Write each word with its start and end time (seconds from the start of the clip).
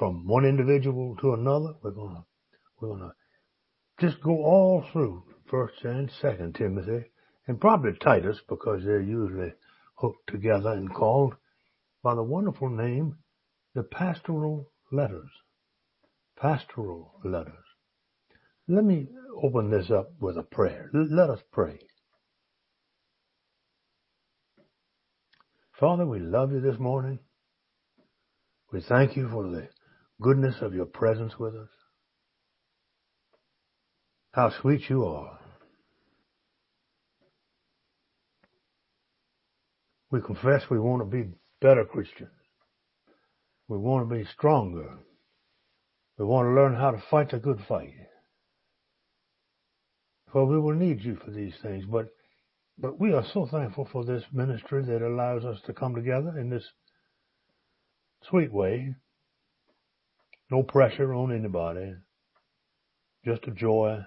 from 0.00 0.26
one 0.26 0.46
individual 0.46 1.14
to 1.20 1.34
another. 1.34 1.74
We're 1.82 1.90
gonna 1.90 2.24
we're 2.80 2.96
gonna 2.96 3.12
just 4.00 4.22
go 4.22 4.30
all 4.30 4.82
through 4.90 5.24
First 5.50 5.84
and 5.84 6.10
Second 6.22 6.54
Timothy, 6.54 7.04
and 7.46 7.60
probably 7.60 7.92
Titus 8.02 8.38
because 8.48 8.82
they're 8.82 9.02
usually 9.02 9.52
hooked 9.96 10.26
together 10.26 10.70
and 10.70 10.92
called 10.92 11.34
by 12.02 12.14
the 12.14 12.22
wonderful 12.22 12.70
name 12.70 13.18
the 13.74 13.82
pastoral 13.82 14.72
letters. 14.90 15.28
Pastoral 16.40 17.20
letters. 17.22 17.52
Let 18.68 18.84
me 18.84 19.06
open 19.42 19.70
this 19.70 19.90
up 19.90 20.12
with 20.18 20.38
a 20.38 20.42
prayer. 20.42 20.88
Let 20.94 21.28
us 21.28 21.40
pray. 21.52 21.78
Father, 25.78 26.06
we 26.06 26.20
love 26.20 26.52
you 26.52 26.62
this 26.62 26.78
morning. 26.78 27.18
We 28.72 28.80
thank 28.80 29.16
you 29.16 29.28
for 29.28 29.42
the 29.42 29.68
goodness 30.20 30.56
of 30.60 30.74
your 30.74 30.86
presence 30.86 31.38
with 31.38 31.54
us. 31.54 31.68
How 34.32 34.50
sweet 34.60 34.88
you 34.88 35.04
are. 35.04 35.38
We 40.10 40.20
confess 40.20 40.62
we 40.70 40.78
want 40.78 41.02
to 41.02 41.06
be 41.06 41.30
better 41.60 41.84
Christians. 41.84 42.30
We 43.68 43.78
want 43.78 44.08
to 44.08 44.14
be 44.14 44.24
stronger. 44.24 44.98
We 46.18 46.24
want 46.24 46.46
to 46.46 46.52
learn 46.52 46.74
how 46.74 46.90
to 46.90 47.02
fight 47.10 47.30
the 47.30 47.38
good 47.38 47.60
fight. 47.68 47.94
For 50.32 50.44
we 50.44 50.58
will 50.58 50.74
need 50.74 51.02
you 51.02 51.16
for 51.24 51.30
these 51.30 51.54
things, 51.62 51.84
but 51.90 52.08
but 52.78 52.98
we 52.98 53.12
are 53.12 53.24
so 53.34 53.46
thankful 53.46 53.88
for 53.92 54.04
this 54.04 54.24
ministry 54.32 54.82
that 54.84 55.02
allows 55.02 55.44
us 55.44 55.60
to 55.66 55.74
come 55.74 55.94
together 55.94 56.38
in 56.38 56.48
this 56.48 56.64
sweet 58.22 58.50
way. 58.50 58.94
No 60.50 60.64
pressure 60.64 61.14
on 61.14 61.32
anybody. 61.32 61.94
Just 63.24 63.46
a 63.46 63.52
joy 63.52 64.00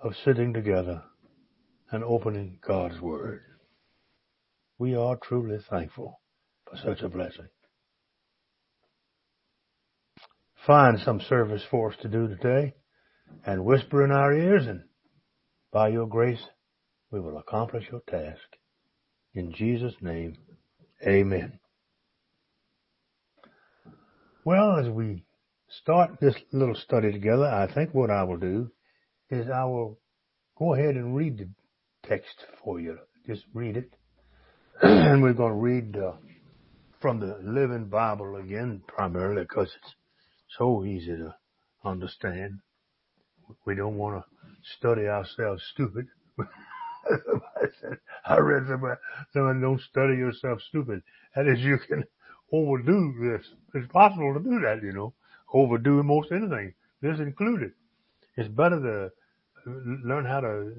of 0.00 0.12
sitting 0.24 0.52
together 0.52 1.02
and 1.90 2.04
opening 2.04 2.58
God's 2.66 3.00
Word. 3.00 3.40
We 4.78 4.94
are 4.94 5.16
truly 5.16 5.58
thankful 5.68 6.20
for 6.68 6.76
such 6.76 7.02
a 7.02 7.08
blessing. 7.08 7.48
Find 10.66 10.98
some 11.00 11.20
service 11.20 11.62
for 11.70 11.92
us 11.92 11.98
to 12.02 12.08
do 12.08 12.28
today 12.28 12.74
and 13.44 13.64
whisper 13.64 14.04
in 14.04 14.10
our 14.10 14.32
ears 14.32 14.66
and 14.66 14.82
by 15.72 15.88
your 15.88 16.06
grace 16.06 16.42
we 17.10 17.20
will 17.20 17.38
accomplish 17.38 17.84
your 17.90 18.02
task. 18.08 18.40
In 19.34 19.52
Jesus' 19.52 19.94
name, 20.00 20.36
amen. 21.06 21.58
Well, 24.44 24.78
as 24.78 24.88
we 24.88 25.25
start 25.68 26.18
this 26.20 26.34
little 26.52 26.74
study 26.74 27.12
together, 27.12 27.46
I 27.46 27.72
think 27.72 27.94
what 27.94 28.10
I 28.10 28.22
will 28.24 28.38
do 28.38 28.70
is 29.30 29.48
I 29.50 29.64
will 29.64 29.98
go 30.58 30.74
ahead 30.74 30.94
and 30.94 31.14
read 31.16 31.38
the 31.38 31.48
text 32.08 32.44
for 32.62 32.80
you. 32.80 32.98
Just 33.26 33.44
read 33.52 33.76
it. 33.76 33.90
and 34.82 35.22
we're 35.22 35.32
going 35.32 35.52
to 35.52 35.58
read 35.58 35.96
uh, 35.96 36.12
from 37.00 37.20
the 37.20 37.38
Living 37.42 37.86
Bible 37.86 38.36
again, 38.36 38.82
primarily 38.86 39.42
because 39.42 39.68
it's 39.82 39.94
so 40.58 40.84
easy 40.84 41.16
to 41.16 41.34
understand. 41.84 42.58
We 43.64 43.74
don't 43.74 43.96
want 43.96 44.16
to 44.16 44.24
study 44.78 45.06
ourselves 45.06 45.62
stupid. 45.72 46.06
I 48.26 48.38
read 48.38 48.64
somewhere, 48.68 48.98
someone 49.32 49.60
don't 49.60 49.80
study 49.80 50.14
yourself 50.14 50.60
stupid. 50.68 51.02
That 51.34 51.46
is, 51.46 51.60
you 51.60 51.78
can 51.88 52.04
overdo 52.52 53.14
this. 53.20 53.46
It's 53.74 53.92
possible 53.92 54.34
to 54.34 54.40
do 54.40 54.60
that, 54.60 54.82
you 54.82 54.92
know. 54.92 55.14
Overdo 55.52 56.02
most 56.02 56.32
anything. 56.32 56.74
This 57.00 57.18
included. 57.18 57.72
It's 58.36 58.48
better 58.48 58.80
to 59.66 59.70
learn 60.04 60.24
how 60.24 60.40
to 60.40 60.72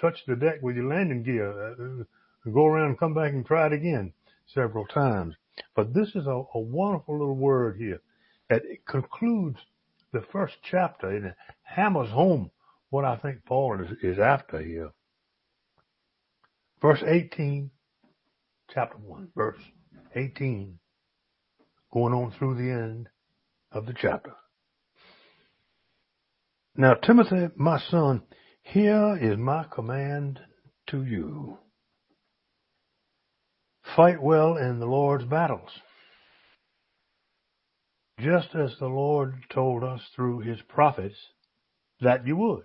touch 0.00 0.18
the 0.26 0.36
deck 0.36 0.62
with 0.62 0.76
your 0.76 0.88
landing 0.88 1.22
gear. 1.22 1.72
Uh, 1.72 2.04
go 2.50 2.66
around 2.66 2.90
and 2.90 2.98
come 2.98 3.14
back 3.14 3.32
and 3.32 3.44
try 3.44 3.66
it 3.66 3.72
again 3.72 4.12
several 4.46 4.86
times. 4.86 5.34
But 5.74 5.92
this 5.94 6.08
is 6.14 6.26
a, 6.26 6.42
a 6.54 6.60
wonderful 6.60 7.18
little 7.18 7.36
word 7.36 7.76
here 7.78 8.00
that 8.48 8.62
concludes 8.86 9.58
the 10.12 10.22
first 10.32 10.54
chapter 10.62 11.08
and 11.08 11.34
hammers 11.62 12.10
home 12.10 12.50
what 12.90 13.04
I 13.04 13.16
think 13.16 13.44
Paul 13.44 13.80
is, 13.82 13.90
is 14.02 14.18
after 14.18 14.60
here. 14.60 14.90
Verse 16.80 17.02
18, 17.06 17.70
chapter 18.72 18.96
1, 18.96 19.28
verse 19.36 19.58
18, 20.14 20.78
going 21.92 22.14
on 22.14 22.32
through 22.38 22.54
the 22.54 22.70
end 22.70 23.08
of 23.72 23.86
the 23.86 23.94
chapter. 24.00 24.32
Now, 26.76 26.94
Timothy, 26.94 27.48
my 27.56 27.80
son, 27.90 28.22
here 28.62 29.18
is 29.20 29.36
my 29.36 29.64
command 29.64 30.40
to 30.90 31.04
you. 31.04 31.58
Fight 33.96 34.22
well 34.22 34.56
in 34.56 34.78
the 34.78 34.86
Lord's 34.86 35.24
battles, 35.24 35.70
just 38.20 38.54
as 38.54 38.76
the 38.78 38.86
Lord 38.86 39.44
told 39.52 39.82
us 39.82 40.00
through 40.14 40.40
his 40.40 40.60
prophets 40.68 41.16
that 42.00 42.26
you 42.26 42.36
would. 42.36 42.64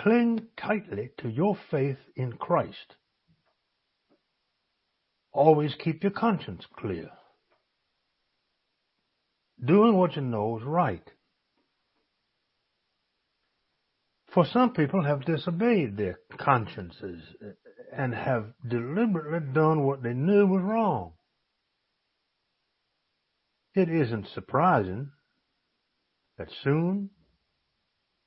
Cling 0.00 0.46
tightly 0.56 1.10
to 1.18 1.28
your 1.28 1.56
faith 1.70 1.98
in 2.14 2.34
Christ. 2.34 2.94
Always 5.32 5.74
keep 5.82 6.04
your 6.04 6.12
conscience 6.12 6.64
clear. 6.76 7.10
Doing 9.64 9.96
what 9.96 10.16
you 10.16 10.22
know 10.22 10.58
is 10.58 10.64
right. 10.64 11.02
For 14.32 14.46
some 14.46 14.72
people 14.72 15.04
have 15.04 15.24
disobeyed 15.24 15.96
their 15.96 16.18
consciences 16.38 17.22
and 17.92 18.14
have 18.14 18.52
deliberately 18.68 19.52
done 19.52 19.84
what 19.84 20.02
they 20.02 20.12
knew 20.12 20.46
was 20.46 20.62
wrong. 20.62 21.12
It 23.74 23.88
isn't 23.88 24.28
surprising 24.34 25.10
that 26.36 26.48
soon 26.62 27.10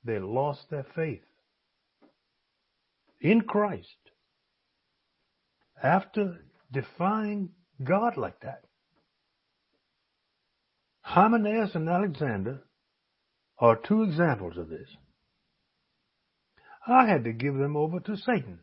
they 0.03 0.19
lost 0.19 0.69
their 0.69 0.85
faith 0.95 1.23
in 3.21 3.41
Christ 3.41 3.87
after 5.81 6.39
defying 6.71 7.49
God 7.83 8.17
like 8.17 8.39
that. 8.41 8.63
Hymenaeus 11.01 11.75
and 11.75 11.89
Alexander 11.89 12.63
are 13.57 13.75
two 13.75 14.03
examples 14.03 14.57
of 14.57 14.69
this. 14.69 14.87
I 16.87 17.05
had 17.05 17.23
to 17.25 17.33
give 17.33 17.55
them 17.55 17.75
over 17.75 17.99
to 17.99 18.17
Satan 18.17 18.59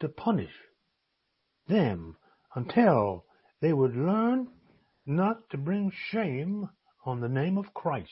to 0.00 0.08
punish 0.08 0.52
them 1.68 2.16
until 2.54 3.24
they 3.60 3.72
would 3.72 3.96
learn 3.96 4.48
not 5.06 5.48
to 5.50 5.58
bring 5.58 5.92
shame 6.10 6.68
on 7.04 7.20
the 7.20 7.28
name 7.28 7.56
of 7.56 7.72
Christ. 7.72 8.10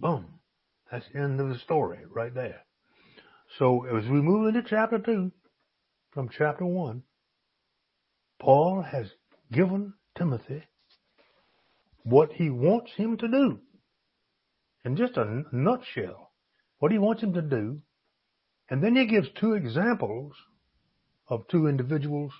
Boom. 0.00 0.40
That's 0.90 1.06
the 1.12 1.20
end 1.20 1.40
of 1.40 1.48
the 1.48 1.58
story 1.58 1.98
right 2.08 2.34
there. 2.34 2.64
So 3.58 3.84
as 3.86 4.04
we 4.04 4.20
move 4.20 4.48
into 4.48 4.68
chapter 4.68 4.98
2 4.98 5.32
from 6.12 6.28
chapter 6.36 6.64
1, 6.64 7.02
Paul 8.40 8.82
has 8.82 9.06
given 9.52 9.94
Timothy 10.18 10.64
what 12.08 12.32
he 12.32 12.48
wants 12.48 12.90
him 12.96 13.16
to 13.18 13.28
do. 13.28 13.60
In 14.84 14.96
just 14.96 15.16
a 15.16 15.44
nutshell, 15.52 16.30
what 16.78 16.92
he 16.92 16.98
wants 16.98 17.22
him 17.22 17.34
to 17.34 17.42
do. 17.42 17.80
And 18.70 18.82
then 18.82 18.96
he 18.96 19.06
gives 19.06 19.28
two 19.38 19.54
examples 19.54 20.32
of 21.28 21.46
two 21.48 21.66
individuals 21.66 22.32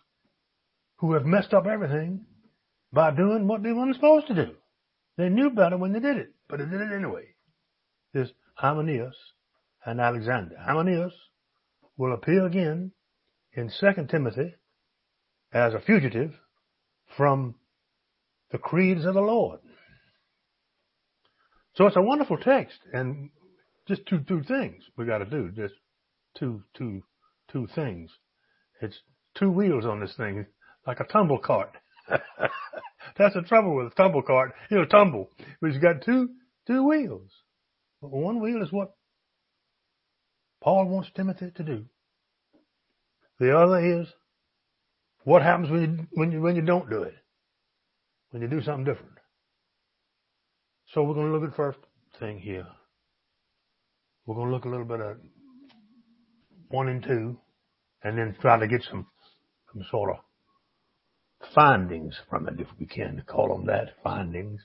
who 0.96 1.12
have 1.12 1.26
messed 1.26 1.52
up 1.52 1.66
everything 1.66 2.24
by 2.92 3.10
doing 3.10 3.46
what 3.46 3.62
they 3.62 3.72
weren't 3.72 3.94
supposed 3.94 4.26
to 4.28 4.34
do. 4.34 4.54
They 5.16 5.28
knew 5.28 5.50
better 5.50 5.76
when 5.76 5.92
they 5.92 6.00
did 6.00 6.16
it, 6.16 6.32
but 6.48 6.58
they 6.58 6.64
did 6.64 6.80
it 6.80 6.92
anyway. 6.92 7.26
There's 8.12 8.32
Hymenaeus 8.54 9.16
and 9.84 10.00
Alexander. 10.00 10.56
Hymenaeus 10.58 11.12
will 11.96 12.14
appear 12.14 12.46
again 12.46 12.92
in 13.52 13.70
2 13.80 14.06
Timothy 14.10 14.54
as 15.52 15.74
a 15.74 15.80
fugitive 15.80 16.32
from 17.16 17.54
the 18.52 18.58
creeds 18.58 19.04
of 19.04 19.14
the 19.14 19.20
Lord. 19.20 19.60
So 21.76 21.86
it's 21.86 21.96
a 21.96 22.02
wonderful 22.02 22.38
text, 22.38 22.78
and 22.92 23.30
just 23.88 24.06
two 24.06 24.20
two 24.20 24.42
things 24.42 24.84
we 24.96 25.06
got 25.06 25.18
to 25.18 25.26
do. 25.26 25.50
Just 25.54 25.74
two 26.38 26.62
two 26.76 27.02
two 27.52 27.68
things. 27.74 28.10
It's 28.82 28.98
two 29.38 29.50
wheels 29.50 29.86
on 29.86 30.00
this 30.00 30.14
thing, 30.16 30.46
like 30.86 31.00
a 31.00 31.04
tumble 31.04 31.38
cart. 31.38 31.72
That's 32.08 33.34
the 33.34 33.42
trouble 33.42 33.76
with 33.76 33.92
a 33.92 33.96
tumble 33.96 34.22
cart. 34.22 34.52
It'll 34.70 34.86
tumble. 34.86 35.30
But 35.60 35.70
it's 35.70 35.78
got 35.78 36.04
two 36.04 36.30
two 36.66 36.86
wheels. 36.88 37.30
One 38.00 38.40
wheel 38.40 38.62
is 38.62 38.72
what 38.72 38.92
Paul 40.62 40.86
wants 40.88 41.10
Timothy 41.14 41.52
to 41.56 41.62
do. 41.64 41.86
The 43.40 43.56
other 43.56 44.00
is 44.02 44.08
What 45.24 45.42
happens 45.42 45.70
when 45.70 45.82
you, 45.82 46.06
when 46.12 46.32
you, 46.32 46.40
when 46.40 46.56
you 46.56 46.62
don't 46.62 46.88
do 46.90 47.02
it? 47.02 47.14
When 48.30 48.42
you 48.42 48.48
do 48.48 48.62
something 48.62 48.84
different? 48.84 49.18
So 50.92 51.02
we're 51.02 51.14
going 51.14 51.32
to 51.32 51.38
look 51.38 51.48
at 51.48 51.56
first 51.56 51.78
thing 52.18 52.38
here. 52.38 52.66
We're 54.26 54.34
going 54.34 54.48
to 54.48 54.54
look 54.54 54.64
a 54.64 54.68
little 54.68 54.86
bit 54.86 55.00
at 55.00 55.16
one 56.68 56.88
and 56.88 57.02
two 57.02 57.38
and 58.02 58.18
then 58.18 58.36
try 58.40 58.58
to 58.58 58.66
get 58.66 58.82
some, 58.90 59.06
some 59.72 59.82
sort 59.90 60.10
of 60.10 60.16
findings 61.54 62.14
from 62.28 62.48
it, 62.48 62.60
if 62.60 62.68
we 62.78 62.86
can 62.86 63.22
call 63.26 63.48
them 63.48 63.66
that, 63.66 63.94
findings. 64.02 64.60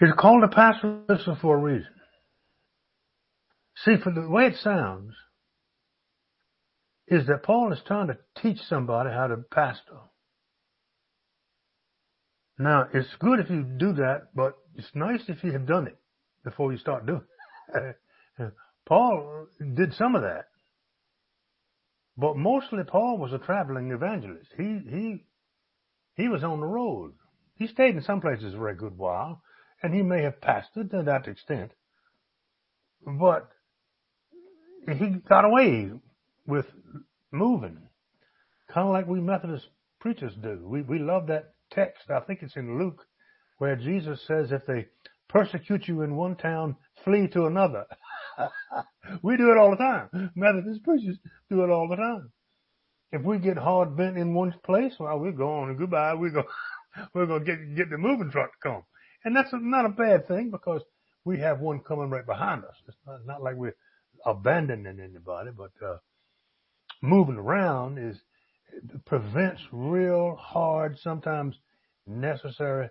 It's 0.00 0.18
called 0.18 0.44
a 0.44 0.48
pastor 0.48 1.02
for 1.40 1.56
a 1.56 1.60
reason. 1.60 1.88
See, 3.84 3.96
for 4.02 4.12
the 4.12 4.28
way 4.28 4.46
it 4.46 4.56
sounds, 4.56 5.14
is 7.08 7.26
that 7.26 7.44
Paul 7.44 7.72
is 7.72 7.80
trying 7.86 8.08
to 8.08 8.18
teach 8.42 8.58
somebody 8.68 9.10
how 9.10 9.28
to 9.28 9.36
pastor. 9.50 9.98
Now, 12.58 12.88
it's 12.92 13.14
good 13.18 13.40
if 13.40 13.50
you 13.50 13.62
do 13.62 13.92
that, 13.94 14.28
but 14.34 14.54
it's 14.76 14.90
nice 14.94 15.22
if 15.28 15.44
you 15.44 15.52
have 15.52 15.66
done 15.66 15.86
it 15.86 15.98
before 16.44 16.72
you 16.72 16.78
start 16.78 17.06
doing 17.06 17.22
it. 17.74 17.96
Uh, 18.38 18.50
Paul 18.84 19.46
did 19.74 19.94
some 19.94 20.14
of 20.14 20.20
that. 20.20 20.48
But 22.18 22.36
mostly 22.36 22.84
Paul 22.84 23.16
was 23.16 23.32
a 23.32 23.38
traveling 23.38 23.90
evangelist. 23.90 24.50
He, 24.58 24.78
he, 24.86 25.24
he 26.16 26.28
was 26.28 26.44
on 26.44 26.60
the 26.60 26.66
road. 26.66 27.14
He 27.54 27.66
stayed 27.66 27.96
in 27.96 28.02
some 28.02 28.20
places 28.20 28.54
for 28.54 28.68
a 28.68 28.76
good 28.76 28.98
while, 28.98 29.40
and 29.82 29.94
he 29.94 30.02
may 30.02 30.22
have 30.22 30.40
pastored 30.42 30.90
to 30.90 31.02
that 31.04 31.26
extent. 31.26 31.72
But 33.06 33.48
he 34.86 35.08
got 35.26 35.46
away 35.46 35.92
with 36.46 36.66
moving, 37.32 37.78
kind 38.68 38.86
of 38.86 38.92
like 38.92 39.06
we 39.06 39.20
Methodist 39.20 39.66
preachers 39.98 40.34
do. 40.42 40.60
We, 40.62 40.82
we 40.82 40.98
love 40.98 41.26
that 41.28 41.54
text. 41.70 42.10
I 42.10 42.20
think 42.20 42.40
it's 42.42 42.56
in 42.56 42.78
Luke 42.78 43.06
where 43.58 43.76
Jesus 43.76 44.20
says, 44.26 44.52
if 44.52 44.66
they 44.66 44.86
persecute 45.28 45.88
you 45.88 46.02
in 46.02 46.16
one 46.16 46.36
town, 46.36 46.76
flee 47.04 47.28
to 47.28 47.46
another. 47.46 47.84
we 49.22 49.36
do 49.36 49.50
it 49.50 49.58
all 49.58 49.70
the 49.70 49.76
time. 49.76 50.30
Methodist 50.34 50.84
preachers 50.84 51.18
do 51.50 51.64
it 51.64 51.70
all 51.70 51.88
the 51.88 51.96
time. 51.96 52.30
If 53.12 53.22
we 53.22 53.38
get 53.38 53.56
hard 53.56 53.96
bent 53.96 54.18
in 54.18 54.34
one 54.34 54.54
place, 54.64 54.94
well, 54.98 55.18
we're 55.18 55.32
going 55.32 55.76
goodbye. 55.76 56.14
We're 56.14 56.30
go, 56.30 56.44
we're 57.14 57.26
going 57.26 57.44
to 57.44 57.46
get, 57.46 57.76
get 57.76 57.90
the 57.90 57.98
moving 57.98 58.30
truck 58.30 58.50
to 58.52 58.68
come. 58.68 58.82
And 59.24 59.34
that's 59.34 59.50
not 59.52 59.86
a 59.86 59.90
bad 59.90 60.28
thing 60.28 60.50
because 60.50 60.82
we 61.24 61.38
have 61.38 61.60
one 61.60 61.80
coming 61.80 62.10
right 62.10 62.26
behind 62.26 62.64
us. 62.64 62.74
It's 62.86 62.96
not, 63.06 63.26
not 63.26 63.42
like 63.42 63.56
we're 63.56 63.76
abandoning 64.24 65.00
anybody, 65.00 65.50
but, 65.56 65.72
uh, 65.84 65.96
moving 67.02 67.36
around 67.36 67.98
is, 67.98 68.16
prevents 69.04 69.62
real 69.72 70.36
hard, 70.36 70.98
sometimes 70.98 71.56
necessary 72.06 72.88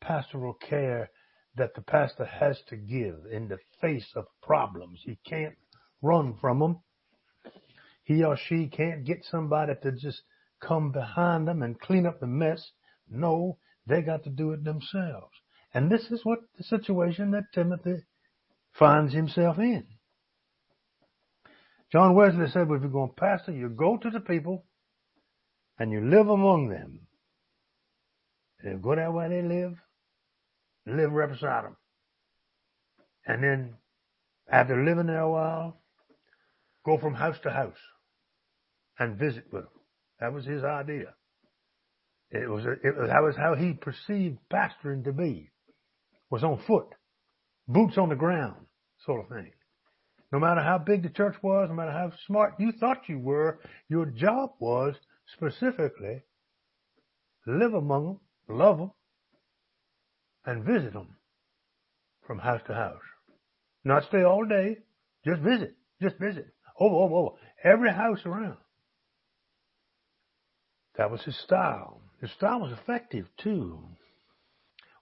pastoral 0.00 0.54
care 0.54 1.10
that 1.56 1.74
the 1.74 1.82
pastor 1.82 2.24
has 2.24 2.60
to 2.68 2.76
give 2.76 3.16
in 3.30 3.48
the 3.48 3.58
face 3.80 4.10
of 4.16 4.26
problems. 4.42 5.00
He 5.04 5.18
can't 5.24 5.54
run 6.00 6.36
from 6.40 6.58
them. 6.60 6.80
He 8.04 8.24
or 8.24 8.36
she 8.36 8.66
can't 8.66 9.04
get 9.04 9.24
somebody 9.24 9.74
to 9.82 9.92
just 9.92 10.22
come 10.60 10.90
behind 10.92 11.46
them 11.46 11.62
and 11.62 11.78
clean 11.78 12.06
up 12.06 12.20
the 12.20 12.26
mess. 12.26 12.72
No, 13.08 13.58
they 13.86 14.02
got 14.02 14.24
to 14.24 14.30
do 14.30 14.52
it 14.52 14.64
themselves. 14.64 15.32
And 15.74 15.90
this 15.90 16.10
is 16.10 16.24
what 16.24 16.40
the 16.56 16.64
situation 16.64 17.30
that 17.32 17.52
Timothy 17.54 18.04
finds 18.72 19.12
himself 19.12 19.58
in. 19.58 19.86
John 21.90 22.14
Wesley 22.14 22.48
said, 22.48 22.68
well, 22.68 22.76
if 22.76 22.82
you're 22.82 22.90
going 22.90 23.10
to 23.10 23.14
pastor, 23.14 23.52
you 23.52 23.68
go 23.68 23.98
to 23.98 24.10
the 24.10 24.20
people 24.20 24.64
and 25.78 25.92
you 25.92 26.00
live 26.00 26.28
among 26.28 26.68
them. 26.68 27.00
And 28.60 28.82
go 28.82 28.94
there 28.94 29.10
where 29.10 29.28
they 29.28 29.42
live 29.42 29.74
live 30.86 31.12
right 31.12 31.30
beside 31.30 31.64
them. 31.64 31.76
And 33.26 33.42
then 33.42 33.74
after 34.50 34.84
living 34.84 35.06
there 35.06 35.20
a 35.20 35.30
while, 35.30 35.76
go 36.84 36.98
from 36.98 37.14
house 37.14 37.36
to 37.44 37.50
house 37.50 37.78
and 38.98 39.18
visit 39.18 39.44
with 39.52 39.62
them. 39.62 39.72
That 40.20 40.32
was 40.32 40.44
his 40.44 40.64
idea. 40.64 41.14
It 42.30 42.48
was, 42.48 42.64
it 42.64 42.96
was, 42.96 43.08
that 43.08 43.22
was 43.22 43.36
how 43.36 43.54
he 43.54 43.74
perceived 43.74 44.38
pastoring 44.52 45.04
to 45.04 45.12
be, 45.12 45.50
was 46.30 46.42
on 46.42 46.58
foot, 46.66 46.86
boots 47.68 47.98
on 47.98 48.08
the 48.08 48.16
ground 48.16 48.66
sort 49.04 49.20
of 49.20 49.28
thing. 49.28 49.52
No 50.32 50.38
matter 50.38 50.62
how 50.62 50.78
big 50.78 51.02
the 51.02 51.10
church 51.10 51.36
was, 51.42 51.68
no 51.68 51.74
matter 51.74 51.92
how 51.92 52.10
smart 52.26 52.54
you 52.58 52.72
thought 52.72 53.08
you 53.08 53.18
were, 53.18 53.60
your 53.88 54.06
job 54.06 54.52
was 54.58 54.94
specifically 55.34 56.22
live 57.46 57.74
among 57.74 58.06
them, 58.06 58.56
love 58.56 58.78
them, 58.78 58.92
and 60.44 60.64
visit 60.64 60.92
them 60.92 61.16
from 62.26 62.38
house 62.38 62.60
to 62.66 62.74
house. 62.74 63.02
Not 63.84 64.04
stay 64.04 64.22
all 64.22 64.44
day, 64.44 64.78
just 65.24 65.40
visit, 65.40 65.74
just 66.00 66.16
visit. 66.18 66.46
Over, 66.78 66.94
over, 66.96 67.14
over. 67.14 67.36
Every 67.62 67.92
house 67.92 68.20
around. 68.24 68.56
That 70.96 71.10
was 71.10 71.22
his 71.22 71.38
style. 71.38 72.00
His 72.20 72.30
style 72.32 72.60
was 72.60 72.72
effective 72.72 73.26
too. 73.42 73.78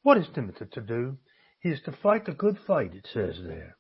What 0.03 0.17
is 0.17 0.27
Timothy 0.35 0.67
to 0.73 0.81
do? 0.81 1.19
He 1.61 1.71
is 1.71 1.81
to 1.85 1.93
fight 1.93 2.25
the 2.25 2.33
good 2.33 2.59
fight, 2.67 2.95
it 2.95 3.07
says 3.13 3.37
there. 3.45 3.77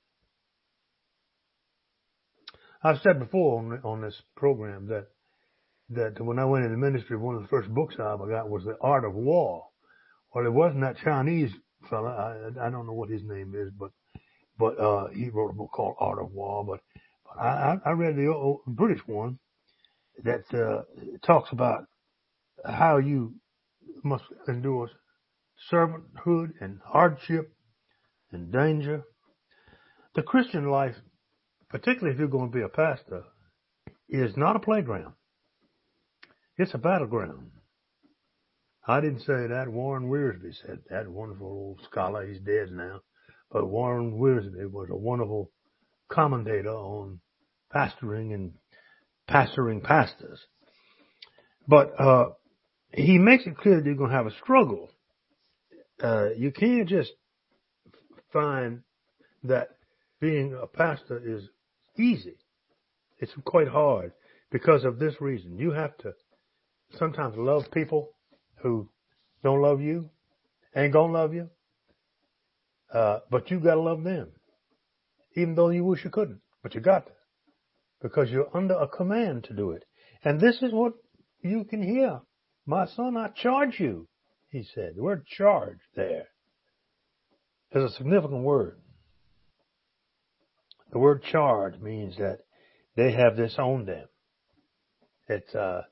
I've 2.82 3.00
said 3.02 3.18
before 3.18 3.58
on, 3.58 3.80
on 3.84 4.02
this 4.02 4.20
program 4.36 4.86
that 4.88 5.08
that 5.90 6.20
when 6.20 6.38
I 6.38 6.44
went 6.44 6.64
into 6.64 6.76
ministry, 6.76 7.16
one 7.16 7.34
of 7.36 7.42
the 7.42 7.48
first 7.48 7.68
books 7.68 7.96
I 7.98 8.12
ever 8.12 8.28
got 8.28 8.48
was 8.48 8.64
The 8.64 8.76
Art 8.80 9.04
of 9.04 9.14
War. 9.14 9.64
Well, 10.34 10.46
it 10.46 10.52
wasn't 10.52 10.82
that 10.82 10.98
Chinese 11.04 11.50
fella. 11.88 12.10
I, 12.10 12.66
I 12.66 12.70
don't 12.70 12.86
know 12.86 12.92
what 12.92 13.10
his 13.10 13.22
name 13.24 13.54
is, 13.56 13.70
but 13.78 13.90
but 14.58 14.78
uh, 14.78 15.08
he 15.14 15.30
wrote 15.30 15.50
a 15.50 15.54
book 15.54 15.70
called 15.72 15.96
Art 15.98 16.20
of 16.20 16.32
War. 16.32 16.64
But 16.64 16.80
I, 17.40 17.76
I 17.84 17.90
read 17.92 18.16
the 18.16 18.26
old 18.26 18.60
British 18.66 19.00
one 19.06 19.38
that 20.22 20.44
uh, 20.52 20.82
talks 21.26 21.50
about 21.50 21.84
how 22.64 22.98
you 22.98 23.34
must 24.04 24.24
endure 24.48 24.90
servanthood 25.72 26.52
and 26.60 26.78
hardship 26.84 27.52
and 28.30 28.52
danger. 28.52 29.02
The 30.14 30.22
Christian 30.22 30.70
life, 30.70 30.96
particularly 31.68 32.14
if 32.14 32.18
you're 32.18 32.28
going 32.28 32.50
to 32.50 32.56
be 32.56 32.64
a 32.64 32.68
pastor, 32.68 33.24
is 34.08 34.36
not 34.36 34.56
a 34.56 34.60
playground. 34.60 35.14
It's 36.60 36.74
a 36.74 36.78
battleground. 36.78 37.52
I 38.86 39.00
didn't 39.00 39.20
say 39.20 39.46
that. 39.46 39.68
Warren 39.70 40.10
Wiersbe 40.10 40.54
said 40.60 40.80
that. 40.90 41.08
Wonderful 41.08 41.46
old 41.46 41.80
scholar. 41.90 42.26
He's 42.26 42.40
dead 42.40 42.70
now. 42.70 43.00
But 43.50 43.70
Warren 43.70 44.18
Wiersbe 44.20 44.70
was 44.70 44.88
a 44.90 44.94
wonderful 44.94 45.50
commentator 46.12 46.68
on 46.68 47.20
pastoring 47.74 48.34
and 48.34 48.52
pastoring 49.26 49.82
pastors. 49.82 50.38
But 51.66 51.98
uh, 51.98 52.26
he 52.92 53.16
makes 53.16 53.46
it 53.46 53.56
clear 53.56 53.76
that 53.76 53.86
you're 53.86 53.94
going 53.94 54.10
to 54.10 54.16
have 54.16 54.26
a 54.26 54.36
struggle. 54.42 54.90
Uh, 56.02 56.28
you 56.36 56.52
can't 56.52 56.86
just 56.86 57.12
find 58.34 58.82
that 59.44 59.68
being 60.20 60.54
a 60.62 60.66
pastor 60.66 61.22
is 61.24 61.48
easy. 61.98 62.36
It's 63.18 63.32
quite 63.46 63.68
hard 63.68 64.12
because 64.50 64.84
of 64.84 64.98
this 64.98 65.14
reason. 65.22 65.58
You 65.58 65.70
have 65.70 65.96
to 65.98 66.12
sometimes 66.98 67.36
love 67.36 67.70
people 67.72 68.10
who 68.62 68.88
don't 69.42 69.62
love 69.62 69.80
you, 69.80 70.10
ain't 70.76 70.92
gonna 70.92 71.12
love 71.12 71.34
you. 71.34 71.48
Uh, 72.92 73.20
but 73.30 73.50
you 73.50 73.60
gotta 73.60 73.80
love 73.80 74.02
them. 74.02 74.28
Even 75.36 75.54
though 75.54 75.70
you 75.70 75.84
wish 75.84 76.04
you 76.04 76.10
couldn't. 76.10 76.40
But 76.62 76.74
you 76.74 76.80
got 76.80 77.06
to. 77.06 77.12
Because 78.02 78.30
you're 78.30 78.54
under 78.56 78.74
a 78.74 78.88
command 78.88 79.44
to 79.44 79.54
do 79.54 79.70
it. 79.70 79.84
And 80.24 80.40
this 80.40 80.60
is 80.62 80.72
what 80.72 80.94
you 81.42 81.64
can 81.64 81.82
hear. 81.82 82.20
My 82.66 82.86
son, 82.86 83.16
I 83.16 83.28
charge 83.28 83.78
you, 83.78 84.08
he 84.50 84.64
said. 84.74 84.94
The 84.96 85.02
word 85.02 85.26
charge 85.26 85.78
there 85.94 86.28
is 87.72 87.84
a 87.84 87.96
significant 87.96 88.42
word. 88.42 88.80
The 90.92 90.98
word 90.98 91.22
charge 91.22 91.78
means 91.78 92.16
that 92.18 92.40
they 92.96 93.12
have 93.12 93.36
this 93.36 93.54
on 93.58 93.86
them. 93.86 94.06
It's, 95.28 95.54
uh, 95.54 95.82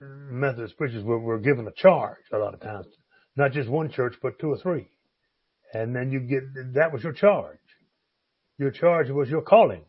Methodist 0.00 0.76
preachers 0.76 1.04
were, 1.04 1.18
were 1.18 1.38
given 1.38 1.66
a 1.66 1.72
charge 1.72 2.18
a 2.32 2.38
lot 2.38 2.54
of 2.54 2.60
times, 2.60 2.86
not 3.36 3.52
just 3.52 3.68
one 3.68 3.90
church, 3.90 4.14
but 4.22 4.38
two 4.38 4.50
or 4.50 4.58
three. 4.58 4.88
And 5.72 5.94
then 5.94 6.10
you 6.10 6.20
get, 6.20 6.42
that 6.74 6.92
was 6.92 7.02
your 7.02 7.12
charge. 7.12 7.58
Your 8.58 8.70
charge 8.70 9.10
was 9.10 9.28
your 9.28 9.42
calling. 9.42 9.84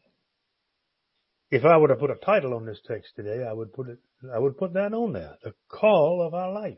If 1.52 1.66
I 1.66 1.78
were 1.78 1.88
to 1.88 1.96
put 1.96 2.12
a 2.12 2.16
title 2.16 2.54
on 2.54 2.66
this 2.66 2.80
text 2.86 3.16
today, 3.16 3.44
I 3.44 3.54
would 3.54 3.74
put 3.74 3.90
it, 3.90 3.98
I 4.34 4.38
would 4.38 4.58
put 4.58 4.74
that 4.74 4.94
on 4.94 5.14
there. 5.14 5.38
The 5.44 5.54
call 5.68 6.22
of 6.26 6.34
our 6.34 6.52
life. 6.52 6.78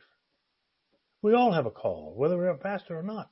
We 1.21 1.33
all 1.33 1.51
have 1.51 1.65
a 1.65 1.71
call, 1.71 2.13
whether 2.15 2.37
we're 2.37 2.49
a 2.49 2.57
pastor 2.57 2.97
or 2.97 3.03
not. 3.03 3.29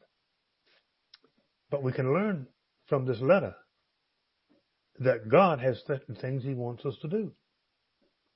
But 1.72 1.84
we 1.84 1.92
can 1.92 2.14
learn 2.14 2.48
from 2.88 3.06
this 3.06 3.22
letter 3.22 3.56
that 5.00 5.30
God 5.30 5.60
has 5.60 5.82
certain 5.88 6.16
things 6.16 6.44
He 6.44 6.54
wants 6.54 6.86
us 6.86 6.96
to 7.02 7.08
do. 7.08 7.32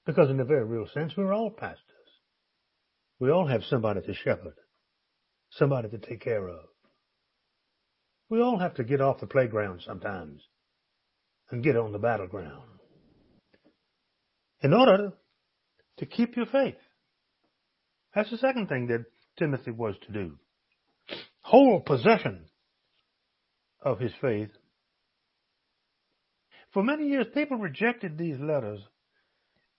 Because 0.06 0.30
in 0.30 0.40
a 0.40 0.46
very 0.46 0.66
real 0.66 0.88
sense, 0.94 1.14
we're 1.16 1.34
all 1.34 1.50
pastors. 1.50 1.80
We 3.20 3.32
all 3.32 3.48
have 3.48 3.64
somebody 3.70 4.02
to 4.02 4.14
shepherd, 4.14 4.56
somebody 5.52 5.90
to 5.90 5.98
take 5.98 6.22
care 6.22 6.48
of. 6.48 6.66
We 8.30 8.42
all 8.42 8.60
have 8.60 8.76
to 8.76 8.84
get 8.84 9.00
off 9.00 9.20
the 9.20 9.28
playground 9.28 9.82
sometimes 9.86 10.42
and 11.52 11.64
get 11.64 11.78
on 11.78 11.92
the 11.92 12.00
battleground 12.00 12.64
in 14.62 14.74
order 14.74 15.14
to 15.98 16.06
keep 16.06 16.36
your 16.36 16.48
faith. 16.48 16.76
That's 18.16 18.32
the 18.32 18.38
second 18.38 18.68
thing 18.68 18.88
that 18.88 19.06
Timothy 19.38 19.72
was 19.72 19.96
to 20.08 20.14
do. 20.14 20.38
Hold 21.42 21.86
possession 21.86 22.46
of 23.82 24.00
his 24.00 24.14
faith. 24.22 24.50
For 26.74 26.84
many 26.84 27.08
years, 27.08 27.28
people 27.34 27.58
rejected 27.58 28.18
these 28.18 28.40
letters 28.40 28.80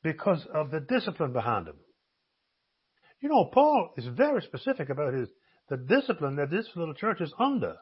because 0.05 0.47
of 0.55 0.71
the 0.71 0.81
discipline 0.81 1.33
behind 1.33 1.67
them. 1.67 1.79
You 3.21 3.31
know, 3.31 3.51
Paul 3.53 3.89
is 3.97 4.07
very 4.07 4.43
specific 4.43 4.91
about 4.91 5.15
his 5.15 5.29
the 5.71 5.79
discipline 5.79 6.37
that 6.37 6.51
this 6.51 6.69
little 6.77 6.93
church 6.93 7.23
is 7.23 7.33
under. 7.39 7.77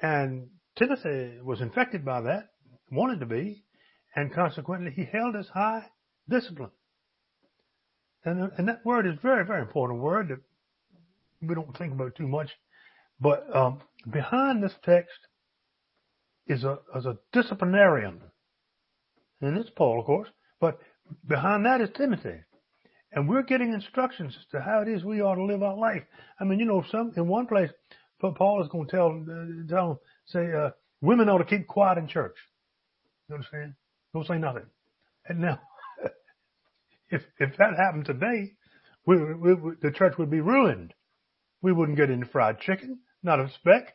And 0.00 0.50
Timothy 0.78 1.40
was 1.42 1.60
infected 1.60 2.04
by 2.04 2.20
that, 2.20 2.44
wanted 2.92 3.18
to 3.18 3.26
be, 3.26 3.64
and 4.14 4.32
consequently 4.32 4.92
he 4.94 5.04
held 5.04 5.34
his 5.34 5.48
high 5.48 5.86
discipline. 6.28 6.70
And, 8.24 8.52
and 8.56 8.68
that 8.68 8.86
word 8.86 9.08
is 9.08 9.14
very, 9.20 9.44
very 9.44 9.62
important 9.62 10.00
word 10.00 10.28
that 10.28 10.38
we 11.42 11.56
don't 11.56 11.76
think 11.76 11.92
about 11.92 12.14
too 12.14 12.28
much. 12.28 12.50
But 13.20 13.44
um, 13.52 13.80
behind 14.08 14.62
this 14.62 14.74
text 14.84 15.18
is 16.46 16.62
a, 16.62 16.78
is 16.94 17.04
a 17.04 17.18
disciplinarian. 17.32 18.20
And 19.40 19.58
it's 19.58 19.70
Paul, 19.70 19.98
of 19.98 20.06
course. 20.06 20.28
But 20.60 20.78
behind 21.26 21.66
that 21.66 21.80
is 21.80 21.90
Timothy. 21.96 22.40
And 23.12 23.28
we're 23.28 23.42
getting 23.42 23.72
instructions 23.72 24.36
as 24.38 24.46
to 24.52 24.60
how 24.60 24.82
it 24.82 24.88
is 24.88 25.02
we 25.02 25.22
ought 25.22 25.36
to 25.36 25.44
live 25.44 25.62
our 25.62 25.76
life. 25.76 26.02
I 26.38 26.44
mean, 26.44 26.58
you 26.58 26.66
know, 26.66 26.84
some 26.90 27.12
in 27.16 27.26
one 27.26 27.46
place, 27.46 27.70
Paul 28.20 28.62
is 28.62 28.68
going 28.68 28.86
to 28.86 28.90
tell, 28.90 29.24
uh, 29.30 29.68
tell 29.68 30.00
say, 30.26 30.52
uh, 30.52 30.70
women 31.00 31.28
ought 31.28 31.38
to 31.38 31.44
keep 31.44 31.66
quiet 31.66 31.98
in 31.98 32.08
church. 32.08 32.36
You 33.28 33.36
understand? 33.36 33.74
Don't 34.12 34.26
say 34.26 34.38
nothing. 34.38 34.66
And 35.26 35.40
now, 35.40 35.60
if 37.10 37.22
if 37.38 37.56
that 37.56 37.76
happened 37.76 38.06
today, 38.06 38.52
we, 39.06 39.16
we, 39.16 39.54
we, 39.54 39.72
the 39.80 39.90
church 39.90 40.18
would 40.18 40.30
be 40.30 40.40
ruined. 40.40 40.92
We 41.62 41.72
wouldn't 41.72 41.96
get 41.96 42.10
any 42.10 42.24
fried 42.24 42.60
chicken, 42.60 42.98
not 43.22 43.40
a 43.40 43.50
speck. 43.58 43.94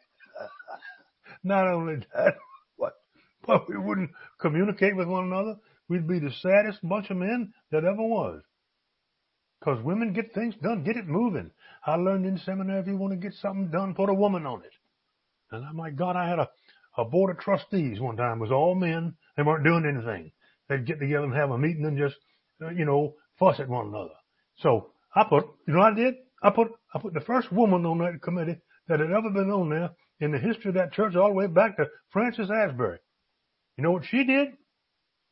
not 1.43 1.67
only 1.67 1.98
that, 2.15 2.36
but, 2.79 2.93
but 3.46 3.70
we 3.70 3.77
wouldn't 3.77 4.10
communicate 4.39 4.96
with 4.96 5.08
one 5.08 5.25
another. 5.25 5.55
We'd 5.93 6.07
be 6.07 6.17
the 6.17 6.33
saddest 6.41 6.79
bunch 6.81 7.12
of 7.12 7.17
men 7.17 7.53
that 7.69 7.83
ever 7.83 8.01
was. 8.01 8.41
Cause 9.63 9.77
women 9.83 10.12
get 10.12 10.33
things 10.33 10.55
done, 10.55 10.83
get 10.83 10.97
it 10.97 11.05
moving. 11.05 11.51
I 11.85 11.97
learned 11.97 12.25
in 12.25 12.39
seminary 12.39 12.79
if 12.79 12.88
you 12.88 12.97
want 12.97 13.13
to 13.13 13.17
get 13.17 13.35
something 13.35 13.69
done, 13.69 13.93
put 13.93 14.09
a 14.09 14.13
woman 14.13 14.47
on 14.47 14.63
it. 14.63 14.71
And 15.51 15.63
I'm 15.63 15.77
like, 15.77 15.95
God, 15.95 16.15
I 16.15 16.27
had 16.27 16.39
a, 16.39 16.50
a 16.97 17.05
board 17.05 17.29
of 17.29 17.43
trustees 17.43 18.00
one 18.00 18.17
time. 18.17 18.39
It 18.39 18.41
was 18.41 18.51
all 18.51 18.73
men. 18.73 19.13
They 19.38 19.43
weren't 19.43 19.63
doing 19.63 19.85
anything. 19.85 20.31
They'd 20.67 20.88
get 20.88 21.00
together 21.00 21.25
and 21.25 21.35
have 21.35 21.51
a 21.51 21.59
meeting 21.59 21.85
and 21.85 21.95
just, 21.95 22.15
uh, 22.59 22.71
you 22.71 22.85
know, 22.85 23.13
fuss 23.38 23.59
at 23.59 23.69
one 23.69 23.89
another. 23.89 24.15
So 24.62 24.93
I 25.15 25.25
put, 25.25 25.45
you 25.67 25.75
know 25.75 25.79
what 25.81 25.93
I 25.93 25.95
did? 25.95 26.15
I 26.41 26.50
put, 26.50 26.69
I 26.95 26.97
put 26.97 27.13
the 27.13 27.21
first 27.21 27.51
woman 27.51 27.85
on 27.85 28.00
that 28.00 28.19
committee 28.23 28.57
that 28.88 29.00
had 29.00 29.12
ever 29.12 29.29
been 29.29 29.51
on 29.51 29.69
there 29.69 29.91
in 30.19 30.31
the 30.31 30.39
history 30.39 30.69
of 30.69 30.75
that 30.75 30.93
church 30.93 31.15
all 31.15 31.27
the 31.27 31.35
way 31.35 31.45
back 31.45 31.77
to 31.77 31.85
Francis 32.12 32.50
Asbury. 32.50 32.97
You 33.77 33.83
know 33.83 33.91
what 33.91 34.05
she 34.05 34.23
did? 34.23 34.53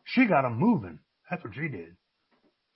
She 0.03 0.25
got 0.25 0.43
them 0.43 0.58
moving. 0.58 1.00
That's 1.29 1.43
what 1.43 1.53
she 1.55 1.67
did. 1.67 1.96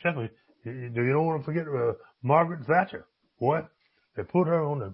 Definitely. 0.04 0.32
Do 0.64 1.04
you 1.04 1.14
don't 1.14 1.26
want 1.26 1.42
to 1.42 1.46
forget 1.46 1.68
uh, 1.68 1.94
Margaret 2.24 2.66
Thatcher? 2.66 3.06
What? 3.38 3.70
They 4.16 4.24
put 4.24 4.48
her 4.48 4.64
on 4.64 4.80
the, 4.80 4.94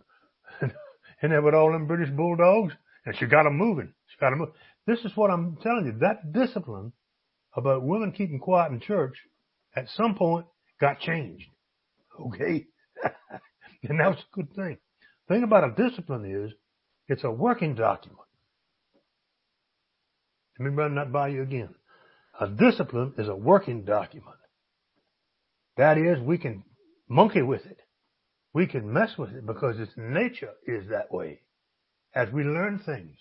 and 1.22 1.32
there 1.32 1.42
with 1.42 1.54
all 1.54 1.72
them 1.72 1.88
British 1.88 2.10
bulldogs, 2.10 2.74
and 3.06 3.16
she 3.18 3.26
got 3.26 3.44
them 3.44 3.58
moving. 3.58 3.94
She 4.08 4.18
got 4.20 4.32
them 4.32 4.40
moving. 4.40 4.56
This 4.88 5.00
is 5.06 5.16
what 5.16 5.30
I'm 5.30 5.58
telling 5.62 5.86
you. 5.86 5.94
That 6.00 6.34
discipline 6.34 6.92
about 7.56 7.84
women 7.84 8.12
keeping 8.12 8.40
quiet 8.40 8.72
in 8.72 8.80
church 8.80 9.16
at 9.76 9.88
some 9.96 10.16
point 10.16 10.46
got 10.80 11.00
changed. 11.00 11.46
Okay? 12.20 12.66
and 13.84 14.00
that 14.00 14.10
was 14.10 14.20
a 14.20 14.36
good 14.36 14.54
thing. 14.56 14.78
The 15.28 15.36
thing 15.36 15.44
about 15.44 15.64
a 15.64 15.90
discipline 15.90 16.26
is 16.26 16.52
it's 17.08 17.24
a 17.24 17.32
working 17.32 17.76
document. 17.76 18.20
Let 20.60 20.70
me 20.70 20.76
run 20.76 20.96
that 20.96 21.12
by 21.12 21.30
you 21.30 21.44
again. 21.44 21.70
A 22.40 22.48
discipline 22.48 23.14
is 23.18 23.28
a 23.28 23.36
working 23.36 23.84
document. 23.84 24.38
That 25.78 25.98
is, 25.98 26.20
we 26.20 26.38
can 26.38 26.64
monkey 27.08 27.42
with 27.42 27.66
it. 27.66 27.80
We 28.54 28.68
can 28.68 28.92
mess 28.92 29.18
with 29.18 29.32
it 29.32 29.46
because 29.46 29.80
its 29.80 29.94
nature 29.96 30.54
is 30.66 30.90
that 30.90 31.12
way. 31.12 31.42
As 32.14 32.30
we 32.32 32.44
learn 32.44 32.80
things, 32.80 33.18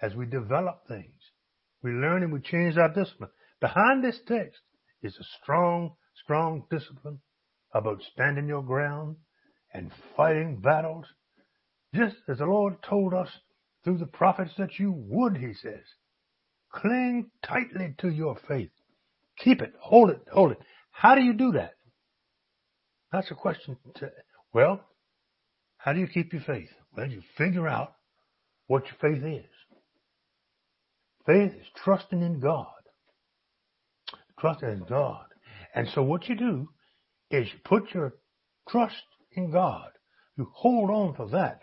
as 0.00 0.14
we 0.14 0.26
develop 0.26 0.86
things, 0.88 1.20
we 1.82 1.90
learn 1.90 2.22
and 2.22 2.32
we 2.32 2.40
change 2.40 2.76
our 2.76 2.88
discipline. 2.88 3.30
Behind 3.60 4.02
this 4.02 4.18
text 4.26 4.60
is 5.02 5.16
a 5.18 5.24
strong, 5.42 5.94
strong 6.22 6.64
discipline 6.70 7.20
about 7.74 8.02
standing 8.12 8.48
your 8.48 8.62
ground 8.62 9.16
and 9.72 9.90
fighting 10.16 10.60
battles, 10.60 11.06
just 11.94 12.16
as 12.28 12.38
the 12.38 12.46
Lord 12.46 12.82
told 12.82 13.14
us 13.14 13.28
through 13.84 13.98
the 13.98 14.06
prophets 14.06 14.52
that 14.58 14.78
you 14.78 14.92
would, 14.92 15.36
he 15.36 15.52
says. 15.54 15.84
Cling 16.72 17.30
tightly 17.42 17.94
to 17.98 18.08
your 18.08 18.36
faith. 18.48 18.70
Keep 19.38 19.62
it. 19.62 19.72
Hold 19.80 20.10
it. 20.10 20.22
Hold 20.32 20.52
it. 20.52 20.58
How 20.90 21.14
do 21.14 21.22
you 21.22 21.32
do 21.32 21.52
that? 21.52 21.74
That's 23.12 23.30
a 23.30 23.34
question 23.34 23.76
to, 23.96 24.10
well, 24.52 24.80
how 25.78 25.92
do 25.92 26.00
you 26.00 26.06
keep 26.06 26.32
your 26.32 26.42
faith? 26.42 26.68
Well, 26.96 27.08
you 27.08 27.22
figure 27.36 27.66
out 27.66 27.94
what 28.66 28.84
your 28.84 29.14
faith 29.14 29.24
is. 29.24 29.50
Faith 31.26 31.52
is 31.60 31.66
trusting 31.82 32.22
in 32.22 32.40
God. 32.40 32.66
Trusting 34.38 34.68
in 34.68 34.84
God. 34.88 35.24
And 35.74 35.88
so 35.94 36.02
what 36.02 36.28
you 36.28 36.36
do 36.36 36.68
is 37.30 37.48
you 37.52 37.58
put 37.64 37.94
your 37.94 38.14
trust 38.68 39.02
in 39.32 39.50
God. 39.50 39.90
You 40.36 40.50
hold 40.54 40.90
on 40.90 41.16
to 41.16 41.32
that. 41.32 41.60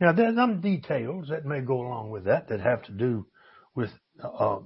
Now 0.00 0.12
there's 0.12 0.36
some 0.36 0.60
details 0.60 1.28
that 1.28 1.44
may 1.44 1.60
go 1.60 1.80
along 1.80 2.10
with 2.10 2.24
that 2.24 2.48
that 2.48 2.60
have 2.60 2.82
to 2.84 2.92
do 2.92 3.26
with 3.78 3.90
uh, 4.24 4.58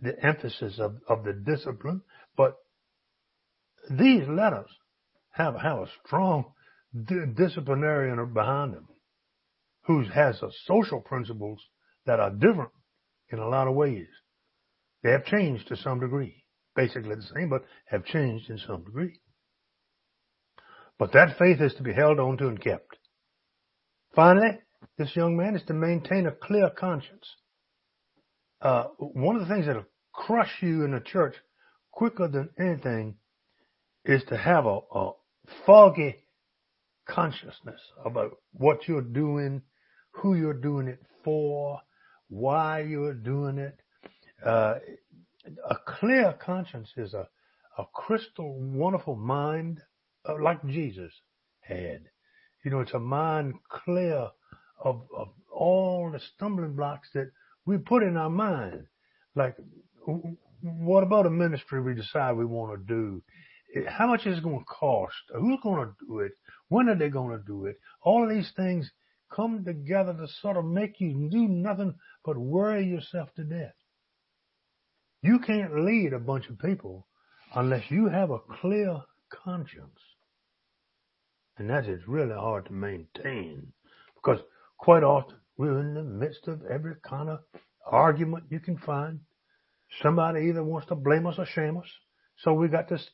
the 0.00 0.16
emphasis 0.20 0.80
of, 0.80 0.96
of 1.08 1.22
the 1.22 1.32
discipline, 1.32 2.00
but 2.36 2.56
these 3.88 4.26
letters 4.26 4.68
have, 5.30 5.54
have 5.54 5.78
a 5.78 5.86
strong 6.04 6.46
disciplinarian 7.36 8.34
behind 8.34 8.74
them 8.74 8.88
who 9.84 10.02
has 10.08 10.42
social 10.66 11.00
principles 11.00 11.60
that 12.04 12.18
are 12.18 12.30
different 12.30 12.72
in 13.30 13.38
a 13.38 13.48
lot 13.48 13.68
of 13.68 13.76
ways. 13.76 14.08
They 15.04 15.12
have 15.12 15.24
changed 15.24 15.68
to 15.68 15.76
some 15.76 16.00
degree. 16.00 16.44
Basically 16.74 17.14
the 17.14 17.28
same, 17.36 17.48
but 17.48 17.64
have 17.86 18.04
changed 18.04 18.50
in 18.50 18.58
some 18.58 18.82
degree. 18.82 19.20
But 20.98 21.12
that 21.12 21.38
faith 21.38 21.60
is 21.60 21.74
to 21.74 21.84
be 21.84 21.92
held 21.92 22.18
on 22.18 22.38
to 22.38 22.48
and 22.48 22.60
kept. 22.60 22.96
Finally, 24.16 24.58
this 24.98 25.14
young 25.14 25.36
man 25.36 25.54
is 25.54 25.62
to 25.68 25.74
maintain 25.74 26.26
a 26.26 26.32
clear 26.32 26.70
conscience. 26.70 27.36
Uh, 28.62 28.84
one 28.98 29.34
of 29.34 29.46
the 29.46 29.52
things 29.52 29.66
that'll 29.66 29.84
crush 30.12 30.50
you 30.60 30.84
in 30.84 30.92
the 30.92 31.00
church 31.00 31.34
quicker 31.90 32.28
than 32.28 32.48
anything 32.58 33.16
is 34.04 34.22
to 34.28 34.36
have 34.36 34.66
a, 34.66 34.78
a 34.94 35.12
foggy 35.66 36.16
consciousness 37.08 37.80
about 38.04 38.36
what 38.52 38.86
you're 38.86 39.00
doing, 39.02 39.62
who 40.12 40.34
you're 40.34 40.54
doing 40.54 40.86
it 40.86 41.00
for, 41.24 41.80
why 42.28 42.80
you're 42.80 43.14
doing 43.14 43.58
it. 43.58 43.78
Uh, 44.44 44.74
a 45.68 45.76
clear 45.98 46.32
conscience 46.44 46.90
is 46.96 47.14
a, 47.14 47.28
a 47.78 47.84
crystal 47.92 48.60
wonderful 48.60 49.16
mind 49.16 49.80
uh, 50.28 50.34
like 50.40 50.64
Jesus 50.66 51.12
had. 51.60 52.02
You 52.64 52.70
know, 52.70 52.80
it's 52.80 52.94
a 52.94 53.00
mind 53.00 53.54
clear 53.68 54.28
of, 54.84 55.02
of 55.16 55.28
all 55.52 56.10
the 56.12 56.20
stumbling 56.34 56.74
blocks 56.74 57.08
that 57.14 57.32
we 57.66 57.78
put 57.78 58.02
in 58.02 58.16
our 58.16 58.30
mind. 58.30 58.84
Like, 59.34 59.56
what 60.62 61.02
about 61.02 61.26
a 61.26 61.30
ministry 61.30 61.80
we 61.80 61.94
decide 61.94 62.36
we 62.36 62.44
want 62.44 62.78
to 62.78 62.94
do? 62.94 63.22
How 63.88 64.06
much 64.06 64.26
is 64.26 64.38
it 64.38 64.44
going 64.44 64.58
to 64.58 64.64
cost? 64.64 65.14
Who's 65.34 65.58
going 65.62 65.86
to 65.86 65.92
do 66.06 66.18
it? 66.20 66.32
When 66.68 66.88
are 66.88 66.98
they 66.98 67.08
going 67.08 67.36
to 67.36 67.44
do 67.44 67.66
it? 67.66 67.76
All 68.02 68.22
of 68.22 68.30
these 68.30 68.50
things 68.56 68.90
come 69.34 69.64
together 69.64 70.12
to 70.12 70.26
sort 70.40 70.56
of 70.56 70.64
make 70.64 71.00
you 71.00 71.28
do 71.30 71.48
nothing 71.48 71.94
but 72.24 72.36
worry 72.36 72.86
yourself 72.86 73.30
to 73.36 73.44
death. 73.44 73.74
You 75.22 75.38
can't 75.38 75.84
lead 75.84 76.12
a 76.12 76.18
bunch 76.18 76.48
of 76.48 76.58
people 76.58 77.06
unless 77.54 77.90
you 77.90 78.08
have 78.08 78.30
a 78.30 78.40
clear 78.60 79.00
conscience. 79.44 80.00
And 81.58 81.70
that 81.70 81.86
is 81.86 82.00
really 82.06 82.34
hard 82.34 82.66
to 82.66 82.72
maintain 82.72 83.72
because 84.16 84.40
quite 84.78 85.04
often 85.04 85.36
we're 85.56 85.80
in 85.80 85.94
the 85.94 86.02
midst 86.02 86.48
of 86.48 86.62
every 86.70 86.94
kind 87.08 87.28
of 87.28 87.40
argument 87.86 88.44
you 88.50 88.60
can 88.60 88.78
find. 88.78 89.20
Somebody 90.02 90.46
either 90.48 90.64
wants 90.64 90.88
to 90.88 90.94
blame 90.94 91.26
us 91.26 91.38
or 91.38 91.46
shame 91.46 91.76
us. 91.76 91.88
So 92.38 92.54
we 92.54 92.68
got 92.68 92.88
this 92.88 93.06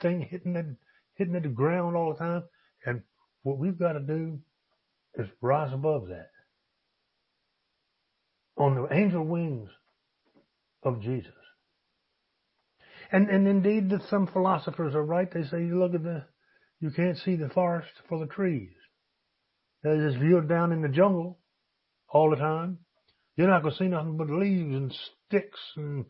thing 0.00 0.22
hitting 0.22 0.56
it, 0.56 0.66
hitting 1.14 1.36
at 1.36 1.42
the 1.42 1.48
ground 1.48 1.96
all 1.96 2.12
the 2.12 2.18
time. 2.18 2.42
And 2.86 3.02
what 3.42 3.58
we've 3.58 3.78
got 3.78 3.92
to 3.92 4.00
do 4.00 4.38
is 5.16 5.28
rise 5.40 5.72
above 5.72 6.08
that. 6.08 6.30
On 8.56 8.74
the 8.74 8.94
angel 8.94 9.24
wings 9.24 9.68
of 10.82 11.02
Jesus. 11.02 11.32
And, 13.12 13.28
and 13.28 13.46
indeed, 13.46 13.92
some 14.08 14.26
philosophers 14.26 14.94
are 14.94 15.04
right. 15.04 15.30
They 15.32 15.44
say, 15.44 15.58
you 15.58 15.78
look 15.78 15.94
at 15.94 16.02
the, 16.02 16.24
you 16.80 16.90
can't 16.90 17.18
see 17.18 17.36
the 17.36 17.48
forest 17.50 17.92
for 18.08 18.18
the 18.18 18.26
trees. 18.26 18.72
They 19.82 19.96
just 19.98 20.16
view 20.16 20.40
down 20.40 20.72
in 20.72 20.80
the 20.80 20.88
jungle 20.88 21.38
all 22.14 22.30
the 22.30 22.36
time. 22.36 22.78
You're 23.36 23.48
not 23.48 23.62
going 23.62 23.74
to 23.74 23.78
see 23.78 23.88
nothing 23.88 24.16
but 24.16 24.30
leaves 24.30 24.74
and 24.74 24.94
sticks 25.26 25.60
and 25.76 26.06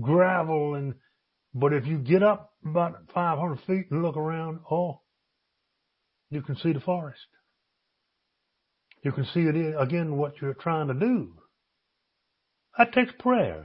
gravel 0.00 0.74
and, 0.74 0.94
but 1.54 1.72
if 1.72 1.86
you 1.86 1.98
get 1.98 2.22
up 2.22 2.52
about 2.64 2.96
500 3.14 3.58
feet 3.66 3.86
and 3.90 4.02
look 4.02 4.16
around, 4.16 4.60
oh, 4.70 5.00
you 6.30 6.42
can 6.42 6.56
see 6.56 6.72
the 6.72 6.80
forest. 6.80 7.26
You 9.02 9.12
can 9.12 9.24
see 9.32 9.40
it 9.40 9.74
again 9.80 10.16
what 10.16 10.34
you're 10.40 10.54
trying 10.54 10.88
to 10.88 10.94
do. 10.94 11.32
That 12.76 12.92
takes 12.92 13.12
prayer. 13.18 13.64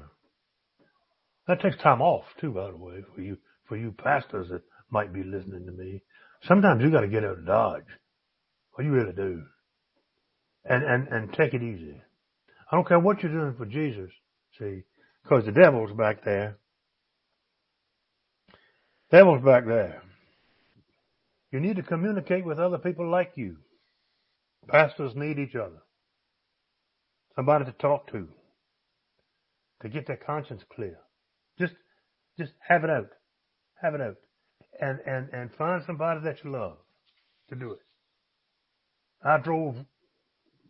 That 1.47 1.61
takes 1.61 1.77
time 1.77 2.01
off 2.01 2.23
too, 2.39 2.51
by 2.51 2.71
the 2.71 2.77
way, 2.77 3.03
for 3.13 3.21
you 3.21 3.37
for 3.67 3.75
you 3.75 3.91
pastors 3.91 4.49
that 4.49 4.61
might 4.89 5.13
be 5.13 5.23
listening 5.23 5.65
to 5.65 5.71
me. 5.71 6.03
Sometimes 6.47 6.81
you 6.83 6.91
got 6.91 7.01
to 7.01 7.07
get 7.07 7.23
out 7.25 7.39
of 7.39 7.45
Dodge. 7.45 7.83
What 8.73 8.85
you 8.85 8.91
really 8.91 9.13
do, 9.13 9.43
and 10.65 10.83
and 10.83 11.07
and 11.07 11.33
take 11.33 11.53
it 11.53 11.63
easy. 11.63 12.01
I 12.71 12.75
don't 12.75 12.87
care 12.87 12.99
what 12.99 13.21
you're 13.21 13.31
doing 13.31 13.55
for 13.57 13.65
Jesus, 13.65 14.11
see, 14.57 14.83
because 15.23 15.45
the 15.45 15.51
devil's 15.51 15.91
back 15.91 16.23
there. 16.23 16.57
Devil's 19.11 19.43
back 19.43 19.65
there. 19.65 20.01
You 21.51 21.59
need 21.59 21.75
to 21.75 21.83
communicate 21.83 22.45
with 22.45 22.59
other 22.59 22.77
people 22.77 23.09
like 23.09 23.33
you. 23.35 23.57
Pastors 24.69 25.13
need 25.15 25.37
each 25.37 25.55
other. 25.55 25.81
Somebody 27.35 27.65
to 27.65 27.73
talk 27.73 28.09
to. 28.11 28.27
To 29.81 29.89
get 29.89 30.07
their 30.07 30.17
conscience 30.17 30.61
clear. 30.73 30.97
Just, 31.59 31.73
just 32.37 32.53
have 32.65 32.83
it 32.83 32.89
out. 32.89 33.09
Have 33.81 33.95
it 33.95 34.01
out. 34.01 34.15
And, 34.79 34.99
and, 35.05 35.27
and 35.33 35.49
find 35.57 35.83
somebody 35.85 36.21
that 36.23 36.37
you 36.43 36.51
love 36.51 36.77
to 37.49 37.55
do 37.55 37.71
it. 37.73 37.79
I 39.23 39.37
drove 39.39 39.75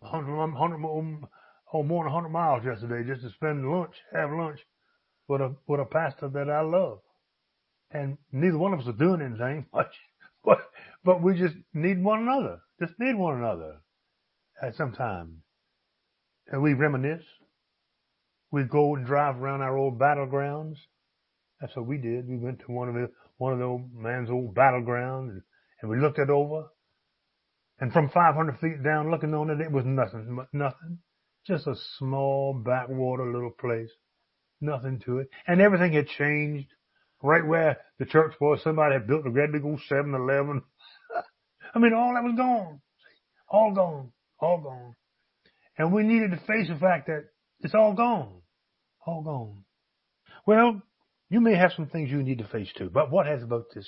100, 0.02 0.36
100 0.36 0.76
um, 0.76 1.28
oh, 1.74 1.84
more 1.84 2.04
than 2.04 2.14
100 2.14 2.30
miles 2.30 2.66
yesterday 2.66 3.08
just 3.08 3.22
to 3.22 3.30
spend 3.32 3.70
lunch, 3.70 3.94
have 4.14 4.32
lunch 4.32 4.60
with 5.28 5.42
a, 5.42 5.56
with 5.68 5.80
a 5.80 5.86
pastor 5.86 6.28
that 6.30 6.50
I 6.50 6.62
love. 6.62 7.00
And 7.92 8.18
neither 8.32 8.58
one 8.58 8.74
of 8.74 8.80
us 8.80 8.88
are 8.88 8.94
doing 8.94 9.22
anything 9.22 9.68
much, 9.74 9.94
but, 10.44 10.60
but 11.04 11.22
we 11.22 11.38
just 11.38 11.56
need 11.74 12.04
one 12.04 12.22
another. 12.24 12.60
Just 12.80 12.94
need 13.00 13.16
one 13.16 13.38
another 13.38 13.78
at 14.62 14.76
some 14.76 14.92
time. 14.92 15.44
And 16.48 16.62
we 16.62 16.74
reminisce. 16.74 17.24
We 18.52 18.64
go 18.64 18.96
and 18.96 19.06
drive 19.06 19.38
around 19.38 19.62
our 19.62 19.78
old 19.78 20.00
battlegrounds. 20.00 20.76
That's 21.62 21.76
what 21.76 21.86
we 21.86 21.98
did. 21.98 22.28
We 22.28 22.38
went 22.38 22.60
to 22.62 22.72
one 22.72 22.90
of 22.90 22.96
the, 22.96 23.10
one 23.38 23.54
of 23.54 23.60
the 23.60 23.66
old 23.66 23.94
man's 23.94 24.30
old 24.30 24.56
battlegrounds 24.56 25.30
and, 25.30 25.42
and 25.82 25.92
we 25.92 26.00
looked 26.00 26.20
it 26.20 26.30
over. 26.30 26.66
And 27.82 27.92
from 27.92 28.10
500 28.10 28.60
feet 28.60 28.84
down 28.84 29.10
looking 29.10 29.34
on 29.34 29.50
it, 29.50 29.60
it 29.60 29.72
was 29.72 29.86
nothing, 29.86 30.38
nothing. 30.54 31.00
Just 31.48 31.66
a 31.66 31.74
small 31.98 32.54
backwater 32.54 33.26
little 33.26 33.52
place. 33.60 33.90
Nothing 34.62 35.02
to 35.06 35.18
it. 35.18 35.30
And 35.48 35.60
everything 35.60 35.94
had 35.94 36.08
changed. 36.08 36.68
Right 37.24 37.46
where 37.46 37.78
the 37.98 38.06
church 38.06 38.34
was, 38.40 38.62
somebody 38.64 38.94
had 38.94 39.08
built 39.08 39.26
a 39.26 39.32
great 39.32 39.52
big 39.52 39.66
old 39.66 39.82
7-Eleven. 39.92 40.62
I 41.76 41.80
mean, 41.80 41.94
all 41.94 42.14
that 42.14 42.24
was 42.24 42.36
gone. 42.38 42.82
All 43.50 43.74
gone. 43.74 44.12
All 44.40 44.60
gone. 44.60 44.96
And 45.78 45.92
we 45.92 46.04
needed 46.04 46.32
to 46.32 46.38
face 46.38 46.68
the 46.68 46.78
fact 46.80 47.08
that 47.08 47.26
it's 47.62 47.76
all 47.76 47.94
gone. 47.94 48.42
All 49.06 49.24
gone. 49.24 49.64
Well, 50.46 50.82
you 51.30 51.42
may 51.42 51.56
have 51.56 51.72
some 51.76 51.88
things 51.88 52.12
you 52.12 52.22
need 52.22 52.40
to 52.40 52.48
face 52.48 52.70
too, 52.78 52.92
but 52.94 53.12
what 53.12 53.26
has 53.26 53.42
about 53.42 53.66
this 53.74 53.88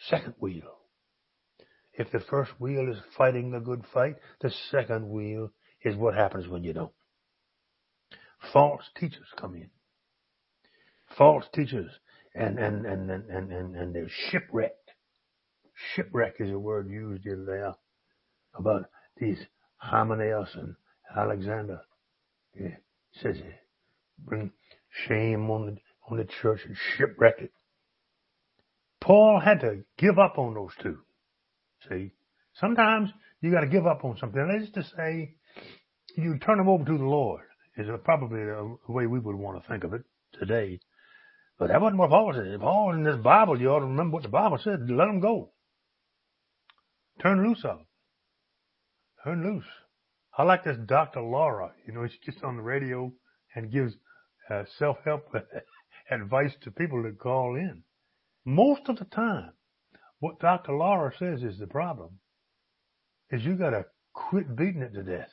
second 0.00 0.34
wheel? 0.38 0.77
If 1.98 2.12
the 2.12 2.20
first 2.20 2.52
wheel 2.60 2.88
is 2.88 2.98
fighting 3.16 3.50
the 3.50 3.58
good 3.58 3.84
fight, 3.92 4.14
the 4.40 4.52
second 4.70 5.10
wheel 5.10 5.50
is 5.82 5.96
what 5.96 6.14
happens 6.14 6.46
when 6.46 6.62
you 6.62 6.72
don't. 6.72 6.92
False 8.52 8.84
teachers 8.96 9.26
come 9.36 9.56
in. 9.56 9.68
False 11.16 11.44
teachers 11.52 11.90
and, 12.36 12.56
and, 12.56 12.86
and, 12.86 13.10
and, 13.10 13.28
and, 13.28 13.52
and, 13.52 13.76
and 13.76 13.94
they're 13.94 14.08
shipwrecked. 14.30 14.92
Shipwreck 15.94 16.36
is 16.38 16.52
a 16.52 16.58
word 16.58 16.88
used 16.88 17.26
in 17.26 17.44
there 17.44 17.74
about 18.54 18.84
these 19.16 19.38
Hymenaeus 19.78 20.50
and 20.54 20.76
Alexander. 21.16 21.80
Yeah, 22.58 22.76
says 23.20 23.38
it. 23.38 23.54
Bring 24.20 24.52
shame 25.08 25.50
on 25.50 25.66
the, 25.66 25.76
on 26.08 26.18
the 26.18 26.28
church 26.40 26.60
and 26.64 26.76
shipwreck 26.96 27.40
it. 27.40 27.52
Paul 29.00 29.40
had 29.44 29.60
to 29.60 29.84
give 29.96 30.18
up 30.18 30.38
on 30.38 30.54
those 30.54 30.72
two. 30.80 30.98
See, 31.88 32.12
sometimes 32.54 33.10
you 33.40 33.52
got 33.52 33.60
to 33.60 33.66
give 33.68 33.86
up 33.86 34.04
on 34.04 34.16
something. 34.18 34.48
Let's 34.48 34.72
just 34.72 34.94
say 34.96 35.34
you 36.16 36.38
turn 36.38 36.58
them 36.58 36.68
over 36.68 36.84
to 36.84 36.98
the 36.98 37.04
Lord 37.04 37.42
is 37.76 37.86
probably 38.04 38.40
the 38.40 38.76
way 38.88 39.06
we 39.06 39.20
would 39.20 39.36
want 39.36 39.62
to 39.62 39.68
think 39.68 39.84
of 39.84 39.94
it 39.94 40.02
today. 40.38 40.80
But 41.58 41.68
that 41.68 41.80
wasn't 41.80 41.98
what 41.98 42.10
Paul 42.10 42.32
said. 42.34 42.60
Paul 42.60 42.94
in 42.94 43.04
this 43.04 43.16
Bible, 43.16 43.60
you 43.60 43.68
ought 43.70 43.80
to 43.80 43.86
remember 43.86 44.14
what 44.14 44.22
the 44.22 44.28
Bible 44.28 44.58
said. 44.62 44.90
Let 44.90 45.06
them 45.06 45.20
go. 45.20 45.50
Turn 47.22 47.46
loose 47.46 47.64
of 47.64 47.78
them. 47.78 47.86
Turn 49.24 49.44
loose. 49.44 49.64
I 50.36 50.44
like 50.44 50.64
this 50.64 50.76
Dr. 50.86 51.20
Laura. 51.20 51.72
You 51.86 51.94
know, 51.94 52.06
she 52.06 52.30
gets 52.30 52.42
on 52.44 52.56
the 52.56 52.62
radio 52.62 53.12
and 53.54 53.72
gives 53.72 53.94
uh, 54.48 54.64
self-help 54.78 55.34
advice 56.10 56.52
to 56.62 56.70
people 56.70 57.02
that 57.02 57.18
call 57.18 57.56
in. 57.56 57.82
Most 58.44 58.82
of 58.88 58.98
the 58.98 59.04
time, 59.04 59.52
what 60.20 60.40
Dr. 60.40 60.72
Laura 60.72 61.12
says 61.18 61.42
is 61.42 61.58
the 61.58 61.66
problem 61.66 62.18
is 63.30 63.44
you 63.44 63.54
got 63.54 63.70
to 63.70 63.84
quit 64.12 64.56
beating 64.56 64.82
it 64.82 64.94
to 64.94 65.02
death. 65.02 65.30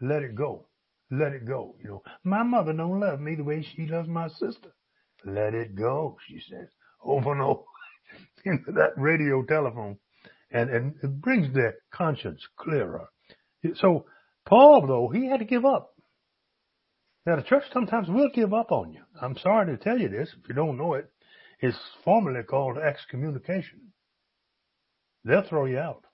Let 0.00 0.22
it 0.22 0.34
go. 0.34 0.68
Let 1.10 1.32
it 1.32 1.46
go. 1.46 1.76
You 1.82 1.90
know, 1.90 2.02
my 2.24 2.42
mother 2.42 2.72
don't 2.72 3.00
love 3.00 3.20
me 3.20 3.34
the 3.34 3.44
way 3.44 3.62
she 3.76 3.86
loves 3.86 4.08
my 4.08 4.28
sister. 4.28 4.74
Let 5.24 5.54
it 5.54 5.74
go, 5.74 6.16
she 6.28 6.40
says 6.50 6.68
over 7.02 7.32
and 7.32 7.42
over 7.42 7.62
into 8.44 8.72
that 8.72 8.92
radio 8.96 9.42
telephone. 9.42 9.98
And, 10.50 10.70
and 10.70 10.94
it 11.02 11.20
brings 11.20 11.52
their 11.54 11.74
conscience 11.92 12.40
clearer. 12.58 13.08
So 13.76 14.06
Paul, 14.46 14.86
though, 14.86 15.10
he 15.12 15.28
had 15.28 15.40
to 15.40 15.44
give 15.44 15.64
up. 15.64 15.90
Now 17.26 17.36
the 17.36 17.42
church 17.42 17.64
sometimes 17.72 18.08
will 18.08 18.28
give 18.34 18.52
up 18.52 18.70
on 18.70 18.92
you. 18.92 19.00
I'm 19.20 19.36
sorry 19.38 19.66
to 19.76 19.82
tell 19.82 19.98
you 19.98 20.08
this, 20.08 20.28
if 20.40 20.48
you 20.48 20.54
don't 20.54 20.76
know 20.76 20.94
it. 20.94 21.10
It's 21.60 21.78
formally 22.04 22.42
called 22.42 22.76
excommunication. 22.78 23.93
They'll 25.24 25.46
throw 25.48 25.64
you 25.66 25.78
out. 25.78 26.04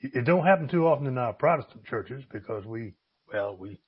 It 0.00 0.24
don't 0.24 0.44
happen 0.44 0.68
too 0.68 0.86
often 0.86 1.06
in 1.06 1.16
our 1.16 1.32
Protestant 1.32 1.84
churches 1.84 2.24
because 2.32 2.64
we, 2.64 2.94
well, 3.32 3.56
we 3.56 3.80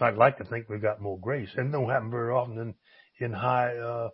I'd 0.00 0.16
like 0.16 0.38
to 0.38 0.44
think 0.44 0.68
we've 0.68 0.82
got 0.82 1.00
more 1.00 1.20
grace, 1.20 1.50
and 1.56 1.68
it 1.68 1.72
don't 1.72 1.90
happen 1.90 2.10
very 2.10 2.32
often 2.32 2.58
in 2.58 2.74
in 3.24 3.32
high 3.32 3.76
uh, 3.76 4.08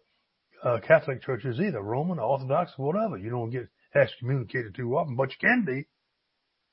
uh, 0.62 0.80
Catholic 0.80 1.22
churches 1.22 1.60
either, 1.60 1.80
Roman, 1.80 2.18
Orthodox, 2.18 2.72
whatever. 2.76 3.16
You 3.16 3.30
don't 3.30 3.50
get 3.50 3.68
excommunicated 3.94 4.74
too 4.74 4.96
often, 4.96 5.16
but 5.16 5.30
you 5.30 5.36
can 5.40 5.64
be. 5.64 5.86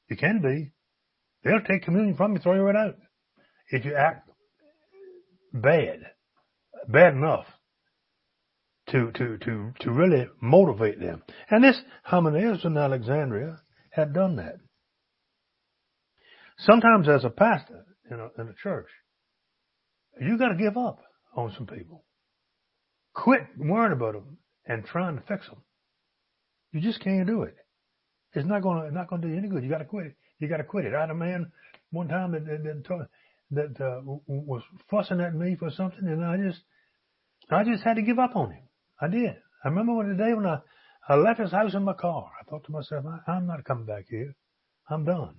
You 0.10 0.18
can 0.18 0.42
be. 0.42 0.72
They'll 1.44 1.62
take 1.62 1.84
communion 1.84 2.18
from 2.18 2.34
you, 2.34 2.40
throw 2.40 2.56
you 2.56 2.62
right 2.62 2.76
out 2.76 2.96
if 3.70 3.86
you 3.86 3.96
act 3.96 4.30
bad, 5.54 6.00
bad 6.88 7.14
enough 7.14 7.46
to 8.92 9.12
to 9.12 9.38
to 9.38 9.74
to 9.80 9.92
really 9.92 10.28
motivate 10.42 11.00
them. 11.00 11.24
And 11.50 11.64
this 11.64 11.80
Hymenaeus 12.04 12.64
in 12.64 12.78
Alexandria 12.78 13.62
had 13.90 14.14
done 14.14 14.36
that. 14.38 14.56
Sometimes 16.60 17.10
as 17.10 17.26
a 17.26 17.30
pastor 17.30 17.86
in 18.10 18.20
a, 18.20 18.42
in 18.42 18.48
a 18.48 18.54
church, 18.62 18.88
you 20.22 20.38
got 20.38 20.50
to 20.50 20.56
give 20.56 20.78
up 20.78 21.00
on 21.36 21.54
some 21.58 21.68
people. 21.68 22.06
Quit 23.14 23.42
worrying 23.58 23.94
about 23.94 24.14
them 24.14 24.38
and 24.66 24.86
trying 24.86 25.16
to 25.16 25.24
fix 25.24 25.48
them. 25.48 25.62
You 26.72 26.82
just 26.82 27.02
can't 27.02 27.28
do 27.28 27.44
it. 27.44 27.56
It's 28.34 28.48
not 28.48 28.62
going 28.62 28.86
to 28.86 28.94
not 28.94 29.10
going 29.10 29.22
to 29.22 29.28
do 29.28 29.34
you 29.34 29.40
any 29.40 29.48
good. 29.48 29.64
You 29.64 29.70
got 29.70 29.80
to 29.80 29.86
quit 29.86 30.08
it. 30.08 30.16
You 30.40 30.48
got 30.48 30.58
to 30.58 30.64
quit 30.64 30.86
it. 30.86 30.94
I 30.94 31.02
had 31.02 31.10
a 31.10 31.16
man 31.16 31.52
one 31.92 32.08
time 32.08 32.34
that 32.34 32.46
that, 32.46 33.08
that 33.52 33.84
uh, 33.84 34.02
was 34.28 34.62
fussing 34.90 35.22
at 35.22 35.34
me 35.34 35.56
for 35.58 35.72
something, 35.72 36.06
and 36.06 36.24
I 36.24 36.38
just 36.38 36.62
I 37.50 37.64
just 37.64 37.84
had 37.84 37.96
to 37.96 38.02
give 38.02 38.20
up 38.20 38.36
on 38.36 38.52
him. 38.52 38.65
I 39.06 39.08
did. 39.08 39.36
I 39.64 39.70
remember 39.70 39.94
one 39.94 40.18
day 40.18 40.34
when 40.34 40.48
I 40.48 40.60
I 41.08 41.16
left 41.16 41.40
his 41.40 41.52
house 41.52 41.76
in 41.76 41.84
my 41.84 41.94
car. 41.94 42.32
I 42.42 42.50
thought 42.50 42.64
to 42.66 42.72
myself, 42.72 43.06
I, 43.06 43.32
I'm 43.32 43.46
not 43.46 43.64
coming 43.64 43.86
back 43.86 44.06
here. 44.10 44.36
I'm 44.90 45.06
done. 45.06 45.36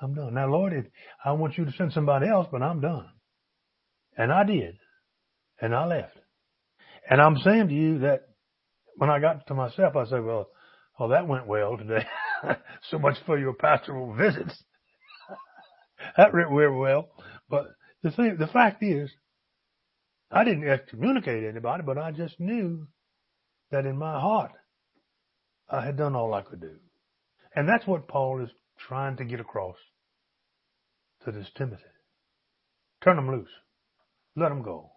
I'm 0.00 0.14
done. 0.14 0.34
Now, 0.34 0.48
Lord, 0.48 0.72
if, 0.72 0.86
I 1.22 1.32
want 1.32 1.58
you 1.58 1.66
to 1.66 1.72
send 1.72 1.92
somebody 1.92 2.28
else, 2.28 2.48
but 2.50 2.62
I'm 2.62 2.80
done. 2.80 3.08
And 4.16 4.32
I 4.32 4.44
did. 4.44 4.78
And 5.60 5.74
I 5.74 5.86
left. 5.86 6.16
And 7.10 7.20
I'm 7.20 7.36
saying 7.38 7.68
to 7.68 7.74
you 7.74 7.98
that 8.00 8.22
when 8.96 9.10
I 9.10 9.18
got 9.18 9.46
to 9.48 9.54
myself, 9.54 9.96
I 9.96 10.06
said, 10.06 10.24
well, 10.24 10.48
oh, 10.98 11.08
that 11.08 11.28
went 11.28 11.46
well 11.46 11.76
today. 11.76 12.06
so 12.90 12.98
much 12.98 13.18
for 13.26 13.38
your 13.38 13.52
pastoral 13.52 14.14
visits. 14.14 14.64
that 16.16 16.32
went 16.32 16.74
well. 16.74 17.10
But 17.50 17.66
the 18.02 18.10
thing, 18.10 18.36
the 18.38 18.46
fact 18.46 18.82
is, 18.82 19.10
I 20.30 20.44
didn't 20.44 20.68
excommunicate 20.68 21.44
anybody, 21.44 21.82
but 21.84 21.98
I 21.98 22.10
just 22.10 22.38
knew 22.40 22.86
that 23.70 23.86
in 23.86 23.96
my 23.96 24.20
heart, 24.20 24.52
I 25.68 25.84
had 25.84 25.96
done 25.96 26.14
all 26.14 26.34
I 26.34 26.42
could 26.42 26.60
do. 26.60 26.76
And 27.54 27.68
that's 27.68 27.86
what 27.86 28.08
Paul 28.08 28.42
is 28.42 28.50
trying 28.78 29.16
to 29.16 29.24
get 29.24 29.40
across 29.40 29.76
to 31.24 31.32
this 31.32 31.50
Timothy. 31.56 31.82
Turn 33.02 33.16
them 33.16 33.30
loose. 33.30 33.50
Let 34.36 34.50
them 34.50 34.62
go. 34.62 34.90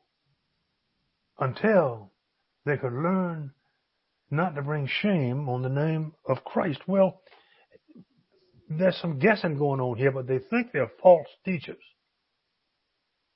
Until 1.40 2.12
they 2.66 2.78
could 2.78 2.94
learn 2.94 3.52
not 4.30 4.56
to 4.56 4.62
bring 4.62 4.88
shame 4.88 5.50
on 5.50 5.62
the 5.62 5.70
name 5.70 6.14
of 6.28 6.44
Christ. 6.44 6.82
Well, 6.88 7.22
there's 8.70 8.98
some 8.98 9.18
guessing 9.18 9.58
going 9.58 9.80
on 9.80 9.98
here, 9.98 10.12
but 10.12 10.28
they 10.28 10.40
think 10.40 10.72
they're 10.72 10.92
false 11.02 11.28
teachers. 11.46 11.82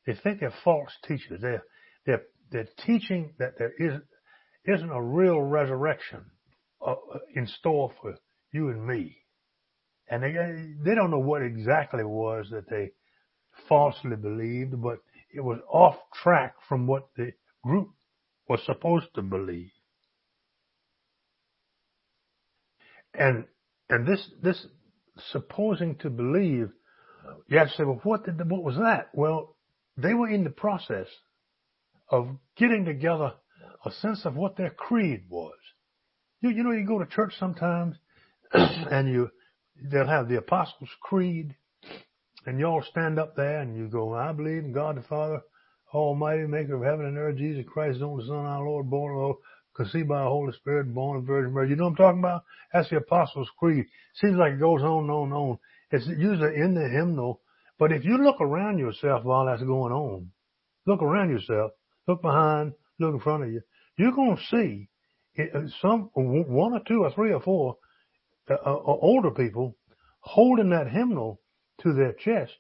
They 0.06 0.14
think 0.14 0.40
they're 0.40 0.54
false 0.64 0.92
teachers. 1.08 1.42
They're, 1.42 1.64
they're, 2.06 2.24
they're 2.52 2.70
teaching 2.86 3.34
that 3.40 3.54
there 3.58 3.74
isn't, 3.80 4.04
isn't 4.66 4.90
a 4.90 5.02
real 5.02 5.42
resurrection 5.42 6.26
uh, 6.86 6.96
in 7.36 7.48
store 7.48 7.92
for 8.02 8.16
you 8.52 8.70
and 8.70 8.86
me. 8.86 9.18
And 10.10 10.24
they, 10.24 10.34
they 10.84 10.96
don't 10.96 11.12
know 11.12 11.20
what 11.20 11.42
exactly 11.42 12.04
was 12.04 12.48
that 12.52 12.70
they 12.70 12.92
falsely 13.68 14.16
believed, 14.16 14.82
but 14.82 15.00
it 15.34 15.42
was 15.42 15.60
off 15.72 15.96
track 16.22 16.56
from 16.68 16.88
what 16.88 17.08
the 17.16 17.32
group 17.64 17.90
was 18.48 18.60
supposed 18.66 19.08
to 19.16 19.22
believe. 19.22 19.72
And, 23.14 23.46
and 23.90 24.08
this, 24.08 24.28
this 24.42 24.66
supposing 25.32 25.96
to 25.98 26.10
believe, 26.10 26.70
you 27.48 27.58
have 27.58 27.70
to 27.70 27.74
say, 27.76 27.84
well, 27.84 28.02
what 28.04 28.26
did, 28.26 28.40
what 28.50 28.64
was 28.64 28.76
that? 28.76 29.10
Well, 29.14 29.56
they 29.98 30.14
were 30.14 30.30
in 30.30 30.44
the 30.44 30.50
process 30.50 31.08
of 32.10 32.28
getting 32.58 32.86
together 32.86 33.34
a 33.86 33.92
sense 33.92 34.26
of 34.26 34.36
what 34.36 34.56
their 34.56 34.70
creed 34.70 35.24
was. 35.30 35.56
You, 36.42 36.50
you 36.50 36.64
know, 36.64 36.72
you 36.72 36.86
go 36.86 37.00
to 37.00 37.06
church 37.06 37.34
sometimes 37.40 37.96
and 38.54 39.08
you, 39.10 39.30
they'll 39.92 40.08
have 40.08 40.28
the 40.28 40.38
Apostles' 40.38 40.90
Creed 41.02 41.56
and 42.46 42.60
y'all 42.60 42.84
stand 42.92 43.20
up 43.20 43.36
there 43.36 43.62
and 43.62 43.78
you 43.78 43.88
go, 43.88 44.14
I 44.14 44.32
believe 44.32 44.64
in 44.64 44.74
God 44.74 44.98
the 44.98 45.02
Father, 45.04 45.42
Almighty, 45.94 46.46
maker 46.48 46.76
of 46.76 46.84
heaven 46.84 47.06
and 47.06 47.18
earth, 47.18 47.38
Jesus 47.38 47.66
Christ, 47.72 48.00
the 48.00 48.06
only 48.06 48.26
Son, 48.26 48.36
our 48.36 48.64
Lord, 48.64 48.90
born 48.90 49.16
of 49.18 49.38
conceived 49.76 50.10
by 50.10 50.24
the 50.24 50.30
Holy 50.30 50.54
Spirit, 50.54 50.94
born 50.94 51.18
of 51.18 51.24
Virgin 51.24 51.54
Mary. 51.54 51.70
You 51.70 51.76
know 51.76 51.86
what 51.86 51.92
I'm 51.92 51.96
talking 51.96 52.20
about? 52.20 52.44
That's 52.72 52.90
the 52.90 52.98
Apostles' 52.98 53.50
Creed. 53.58 53.86
Seems 54.16 54.36
like 54.36 54.54
it 54.54 54.60
goes 54.60 54.82
on 54.82 55.04
and 55.04 55.12
on 55.12 55.24
and 55.26 55.34
on. 55.34 55.60
It's 55.92 56.08
usually 56.08 56.56
in 56.56 56.74
the 56.74 56.90
hymnal. 56.90 57.42
But 57.80 57.92
if 57.92 58.06
you 58.06 58.18
look 58.18 58.40
around 58.40 58.80
yourself 58.80 59.24
while 59.24 59.46
that's 59.46 59.64
going 59.64 59.94
on, 59.94 60.32
look 60.86 61.02
around 61.02 61.30
yourself, 61.30 61.72
look 62.08 62.22
behind, 62.22 62.74
look 63.00 63.14
in 63.14 63.20
front 63.20 63.44
of 63.44 63.52
you, 63.52 63.62
you're 63.98 64.12
going 64.12 64.38
to 64.38 64.44
see 64.50 64.90
uh, 65.40 65.62
some, 65.82 66.10
one 66.14 66.74
or 66.74 66.82
two 66.88 67.04
or 67.04 67.12
three 67.12 67.34
or 67.34 67.42
four 67.42 67.78
uh, 68.50 68.54
uh, 68.54 68.80
older 68.86 69.32
people 69.32 69.76
holding 70.20 70.70
that 70.70 70.90
hymnal 70.90 71.40
to 71.82 71.94
their 71.94 72.14
chest 72.14 72.54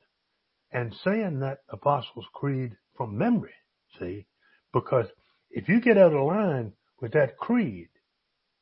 and 0.71 0.93
saying 1.03 1.39
that 1.39 1.59
Apostles' 1.69 2.25
Creed 2.33 2.75
from 2.97 3.17
memory, 3.17 3.53
see? 3.99 4.25
Because 4.73 5.05
if 5.51 5.69
you 5.69 5.79
get 5.79 5.97
out 5.97 6.13
of 6.13 6.25
line 6.25 6.73
with 6.99 7.13
that 7.13 7.37
creed, 7.37 7.89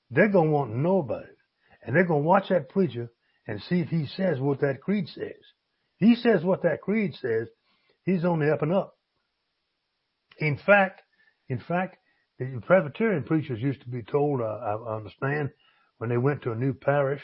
they're 0.09 0.29
going 0.29 0.49
to 0.49 0.53
want 0.53 0.71
to 0.71 0.77
know 0.77 0.99
about 0.99 1.23
it. 1.23 1.37
And 1.83 1.95
they're 1.95 2.05
going 2.05 2.23
to 2.23 2.27
watch 2.27 2.49
that 2.49 2.69
preacher 2.69 3.09
and 3.47 3.61
see 3.61 3.79
if 3.79 3.87
he 3.87 4.05
says 4.05 4.39
what 4.39 4.59
that 4.61 4.81
creed 4.81 5.07
says. 5.07 5.41
He 5.97 6.15
says 6.15 6.43
what 6.43 6.63
that 6.63 6.81
creed 6.81 7.15
says, 7.21 7.47
he's 8.03 8.25
on 8.25 8.39
the 8.39 8.51
up 8.51 8.61
and 8.61 8.73
up. 8.73 8.97
In 10.41 10.57
fact, 10.57 11.01
in 11.49 11.59
fact, 11.59 11.97
the 12.39 12.59
Presbyterian 12.65 13.23
preachers 13.23 13.61
used 13.61 13.81
to 13.81 13.89
be 13.89 14.01
told, 14.01 14.41
uh, 14.41 14.43
I 14.45 14.95
understand, 14.95 15.51
when 15.99 16.09
they 16.09 16.17
went 16.17 16.41
to 16.43 16.51
a 16.51 16.55
new 16.55 16.73
parish, 16.73 17.21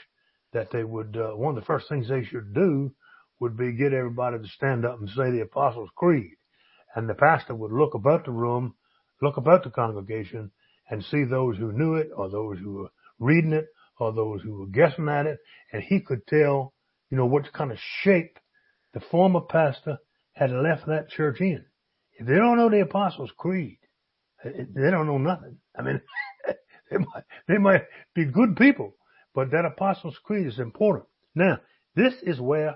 that 0.53 0.69
they 0.71 0.84
would, 0.84 1.17
uh, 1.17 1.32
one 1.32 1.58
of 1.58 1.62
the 1.62 1.65
first 1.65 1.89
things 1.89 2.08
they 2.08 2.23
should 2.23 2.53
do 2.53 2.93
would 3.39 3.58
be 3.58 3.71
get 3.71 3.91
everybody 3.91 4.38
to 4.38 4.47
stand 4.47 4.86
up 4.86 4.99
and 4.99 5.10
say 5.10 5.32
the 5.32 5.41
Apostles' 5.41 5.89
Creed. 5.95 6.38
And 6.95 7.10
the 7.10 7.15
pastor 7.15 7.56
would 7.56 7.71
look 7.71 7.95
about 7.95 8.25
the 8.25 8.32
room, 8.32 8.75
look 9.21 9.38
about 9.38 9.63
the 9.63 9.71
congregation, 9.71 10.51
and 10.89 11.03
see 11.03 11.23
those 11.23 11.58
who 11.58 11.71
knew 11.71 11.95
it 11.95 12.12
or 12.15 12.30
those 12.30 12.60
who 12.60 12.73
were 12.73 12.91
reading 13.19 13.53
it 13.53 13.67
or 13.99 14.13
those 14.13 14.43
who 14.43 14.60
were 14.60 14.67
guessing 14.67 15.10
at 15.10 15.25
it. 15.25 15.39
And 15.73 15.82
he 15.82 16.01
could 16.01 16.27
tell, 16.27 16.73
you 17.10 17.17
know, 17.17 17.25
what 17.25 17.51
kind 17.51 17.71
of 17.71 17.80
shape 18.03 18.38
the 18.93 18.99
former 18.99 19.41
pastor 19.41 19.97
had 20.34 20.51
left 20.51 20.86
that 20.86 21.10
church 21.10 21.41
in. 21.41 21.65
If 22.17 22.27
they 22.27 22.36
don't 22.36 22.58
know 22.58 22.69
the 22.69 22.82
Apostles' 22.82 23.32
Creed, 23.38 23.77
eh, 24.43 24.49
eh, 24.49 24.63
they 24.75 24.91
don't 24.91 25.08
know 25.08 25.17
nothing. 25.17 25.58
I 25.77 25.82
mean, 25.84 26.01
they 26.91 26.97
might, 26.97 27.23
they 27.47 27.58
might 27.58 27.84
be 28.15 28.25
good 28.25 28.56
people, 28.56 28.95
but 29.36 29.51
that 29.51 29.65
Apostles' 29.65 30.17
Creed 30.23 30.47
is 30.47 30.60
important. 30.60 31.06
Now, 31.36 31.60
this 31.95 32.13
is 32.23 32.39
where 32.39 32.75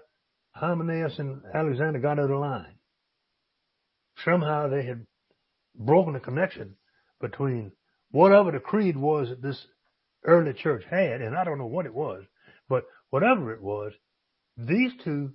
Hymenaeus 0.54 1.18
and 1.20 1.42
Alexander 1.54 2.00
got 2.00 2.20
out 2.20 2.30
of 2.30 2.40
line. 2.40 2.76
Somehow 4.24 4.68
they 4.68 4.84
had 4.84 5.06
broken 5.76 6.14
the 6.14 6.20
connection 6.20 6.76
between 7.20 7.72
whatever 8.12 8.52
the 8.52 8.60
creed 8.60 8.98
was 8.98 9.30
that 9.30 9.42
this 9.42 9.66
early 10.26 10.54
church 10.54 10.84
had, 10.90 11.22
and 11.22 11.36
I 11.36 11.44
don't 11.44 11.58
know 11.58 11.66
what 11.66 11.86
it 11.86 11.94
was, 11.94 12.24
but 12.70 12.84
whatever 13.10 13.54
it 13.54 13.62
was, 13.62 13.94
these 14.58 14.92
two 15.04 15.32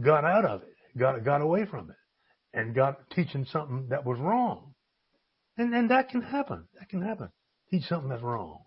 got 0.00 0.24
out 0.24 0.44
of 0.44 0.62
it, 0.62 0.98
got 0.98 1.24
got 1.24 1.40
away 1.40 1.64
from 1.64 1.90
it, 1.90 1.96
and 2.54 2.74
got 2.74 3.10
teaching 3.10 3.46
something 3.50 3.88
that 3.90 4.04
was 4.04 4.18
wrong. 4.18 4.74
And 5.56 5.74
and 5.74 5.90
that 5.90 6.08
can 6.08 6.22
happen. 6.22 6.68
That 6.78 6.88
can 6.88 7.02
happen. 7.02 7.30
Teach 7.70 7.84
something 7.84 8.08
that's 8.08 8.22
wrong. 8.22 8.60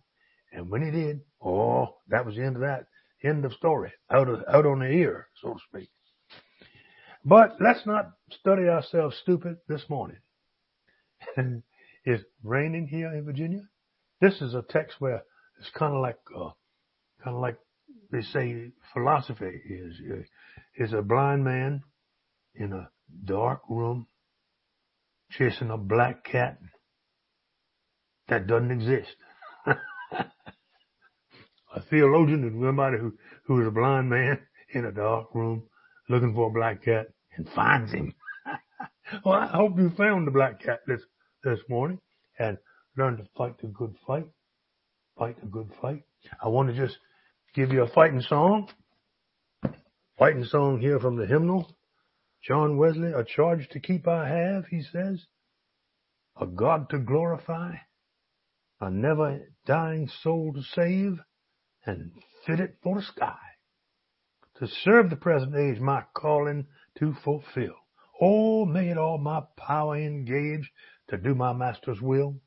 And 0.51 0.69
when 0.69 0.83
he 0.83 0.91
did, 0.91 1.21
oh, 1.43 1.97
that 2.09 2.25
was 2.25 2.35
the 2.35 2.43
end 2.43 2.55
of 2.55 2.61
that. 2.61 2.85
End 3.23 3.43
of 3.45 3.53
story. 3.53 3.91
Out 4.11 4.29
of 4.29 4.43
out 4.47 4.65
on 4.65 4.79
the 4.79 4.85
ear, 4.85 5.27
so 5.41 5.53
to 5.53 5.59
speak. 5.69 5.89
But 7.23 7.57
let's 7.59 7.85
not 7.85 8.11
study 8.39 8.67
ourselves 8.67 9.17
stupid 9.21 9.57
this 9.67 9.83
morning. 9.89 10.17
It's 12.07 12.23
raining 12.43 12.87
here 12.87 13.11
in 13.11 13.25
Virginia. 13.25 13.67
This 14.21 14.39
is 14.39 14.53
a 14.53 14.61
text 14.61 14.97
where 14.99 15.23
it's 15.59 15.71
kind 15.71 15.95
of 15.95 16.01
like, 16.01 16.19
uh, 16.35 16.51
kind 17.23 17.35
of 17.35 17.41
like 17.41 17.57
they 18.11 18.21
say 18.21 18.71
philosophy 18.93 19.59
is, 19.67 19.99
is 20.77 20.93
a 20.93 21.01
blind 21.01 21.43
man 21.43 21.81
in 22.53 22.73
a 22.73 22.89
dark 23.25 23.61
room 23.69 24.07
chasing 25.31 25.71
a 25.71 25.77
black 25.77 26.23
cat 26.23 26.57
that 28.27 28.47
doesn't 28.47 28.71
exist. 28.71 29.15
a 29.67 29.75
theologian 31.89 32.43
is 32.47 32.53
somebody 32.53 32.97
who, 32.97 33.13
who 33.45 33.61
is 33.61 33.67
a 33.67 33.71
blind 33.71 34.09
man 34.09 34.39
in 34.73 34.85
a 34.85 34.91
dark 34.91 35.33
room 35.33 35.63
looking 36.09 36.33
for 36.33 36.47
a 36.47 36.53
black 36.53 36.83
cat 36.83 37.07
and 37.35 37.47
finds 37.49 37.91
him. 37.91 38.13
well, 39.25 39.35
I 39.35 39.47
hope 39.47 39.77
you 39.77 39.91
found 39.97 40.27
the 40.27 40.31
black 40.31 40.61
cat 40.61 40.79
this 40.87 41.01
this 41.43 41.59
morning 41.69 41.99
and 42.39 42.57
learned 42.97 43.19
to 43.19 43.25
fight 43.37 43.59
the 43.61 43.67
good 43.67 43.95
fight. 44.07 44.27
Fight 45.17 45.39
the 45.39 45.47
good 45.47 45.69
fight. 45.81 46.03
I 46.43 46.47
want 46.47 46.69
to 46.69 46.75
just 46.75 46.97
give 47.53 47.71
you 47.71 47.83
a 47.83 47.87
fighting 47.87 48.21
song. 48.21 48.69
Fighting 50.17 50.45
song 50.45 50.79
here 50.79 50.99
from 50.99 51.17
the 51.17 51.25
hymnal. 51.25 51.74
John 52.47 52.77
Wesley, 52.77 53.11
a 53.11 53.23
charge 53.23 53.67
to 53.69 53.79
keep 53.79 54.07
I 54.07 54.27
have, 54.27 54.67
he 54.67 54.83
says. 54.83 55.25
A 56.39 56.45
God 56.45 56.89
to 56.91 56.99
glorify. 56.99 57.75
A 58.79 58.91
never 58.91 59.51
dying 59.65 60.07
soul 60.21 60.53
to 60.53 60.61
save 60.61 61.19
and 61.85 62.11
fit 62.45 62.59
it 62.59 62.77
for 62.83 62.97
the 62.97 63.01
sky. 63.01 63.37
To 64.57 64.67
serve 64.67 65.09
the 65.09 65.15
present 65.15 65.55
age, 65.55 65.79
my 65.79 66.03
calling 66.13 66.67
to 66.99 67.15
fulfill. 67.23 67.75
Oh, 68.21 68.65
may 68.65 68.89
it 68.89 68.97
all 68.97 69.17
my 69.17 69.41
power 69.57 69.97
engage 69.97 70.71
to 71.09 71.17
do 71.17 71.33
my 71.33 71.51
master's 71.53 71.99
will. 71.99 72.41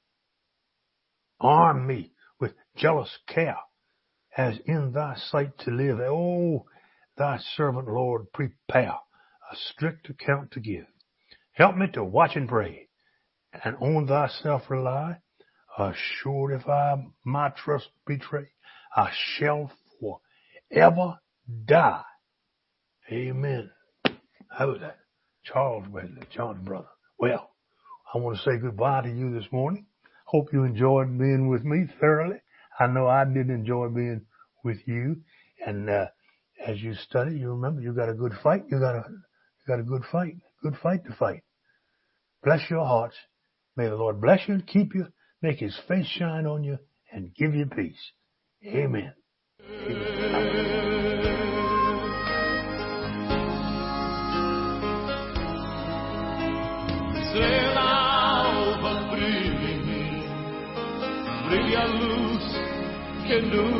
Arm 1.41 1.87
me 1.87 2.13
with 2.39 2.53
jealous 2.77 3.19
care 3.27 3.59
as 4.37 4.59
in 4.65 4.93
thy 4.93 5.17
sight 5.17 5.59
to 5.59 5.71
live. 5.73 5.99
Oh, 6.01 6.67
thy 7.17 7.39
servant, 7.39 7.89
Lord, 7.89 8.33
prepare 8.33 8.95
a 9.51 9.57
strict 9.57 10.09
account 10.11 10.51
to 10.53 10.61
give. 10.61 10.87
Help 11.53 11.77
me 11.77 11.87
to 11.95 12.05
watch 12.05 12.37
and 12.37 12.49
pray 12.49 12.89
and 13.65 13.77
on 13.77 14.07
thyself 14.07 14.63
rely. 14.69 15.19
Assured 15.79 16.61
if 16.61 16.69
I 16.69 16.97
my 17.25 17.51
trust 17.51 17.89
betray, 18.05 18.49
I 18.97 19.11
shall 19.13 19.71
forever 20.01 21.19
die. 21.67 22.03
Amen. 23.13 23.71
How 24.51 24.69
was 24.69 24.81
that? 24.81 24.99
Charles 25.45 25.87
Wesley, 25.89 26.27
John's 26.35 26.67
brother. 26.67 26.89
Well, 27.19 27.51
I 28.13 28.19
want 28.19 28.39
to 28.39 28.43
say 28.43 28.59
goodbye 28.59 29.03
to 29.03 29.09
you 29.09 29.33
this 29.33 29.51
morning. 29.53 29.87
Hope 30.27 30.53
you 30.53 30.65
enjoyed 30.65 31.17
being 31.17 31.49
with 31.49 31.65
me 31.65 31.87
thoroughly. 32.01 32.39
I 32.79 32.89
know 32.89 33.07
I 33.07 33.25
did 33.25 33.49
enjoy 33.49 33.89
being 33.89 34.23
with 34.65 34.79
you. 34.87 35.23
And, 35.65 35.89
uh, 35.89 36.07
as 36.67 36.81
you 36.83 36.95
study, 36.95 37.37
you 37.37 37.51
remember 37.51 37.81
you 37.81 37.93
got 37.93 38.09
a 38.09 38.15
good 38.15 38.33
fight. 38.43 38.65
You 38.69 38.81
got 38.81 38.97
a, 38.97 39.05
got 39.69 39.79
a 39.79 39.85
good 39.85 40.03
fight, 40.11 40.37
good 40.63 40.75
fight 40.83 41.05
to 41.05 41.15
fight. 41.15 41.43
Bless 42.43 42.69
your 42.71 42.85
hearts. 42.85 43.17
May 43.77 43.89
the 43.89 43.95
Lord 43.95 44.21
bless 44.21 44.41
you 44.49 44.55
and 44.55 44.67
keep 44.67 44.95
you, 44.95 45.07
make 45.43 45.59
his 45.59 45.79
face 45.87 46.07
shine 46.07 46.47
on 46.47 46.65
you 46.65 46.79
and 47.13 47.35
give 47.35 47.55
you 47.55 47.67
peace. 47.67 48.13
Amen. 48.67 49.13
Em 63.31 63.78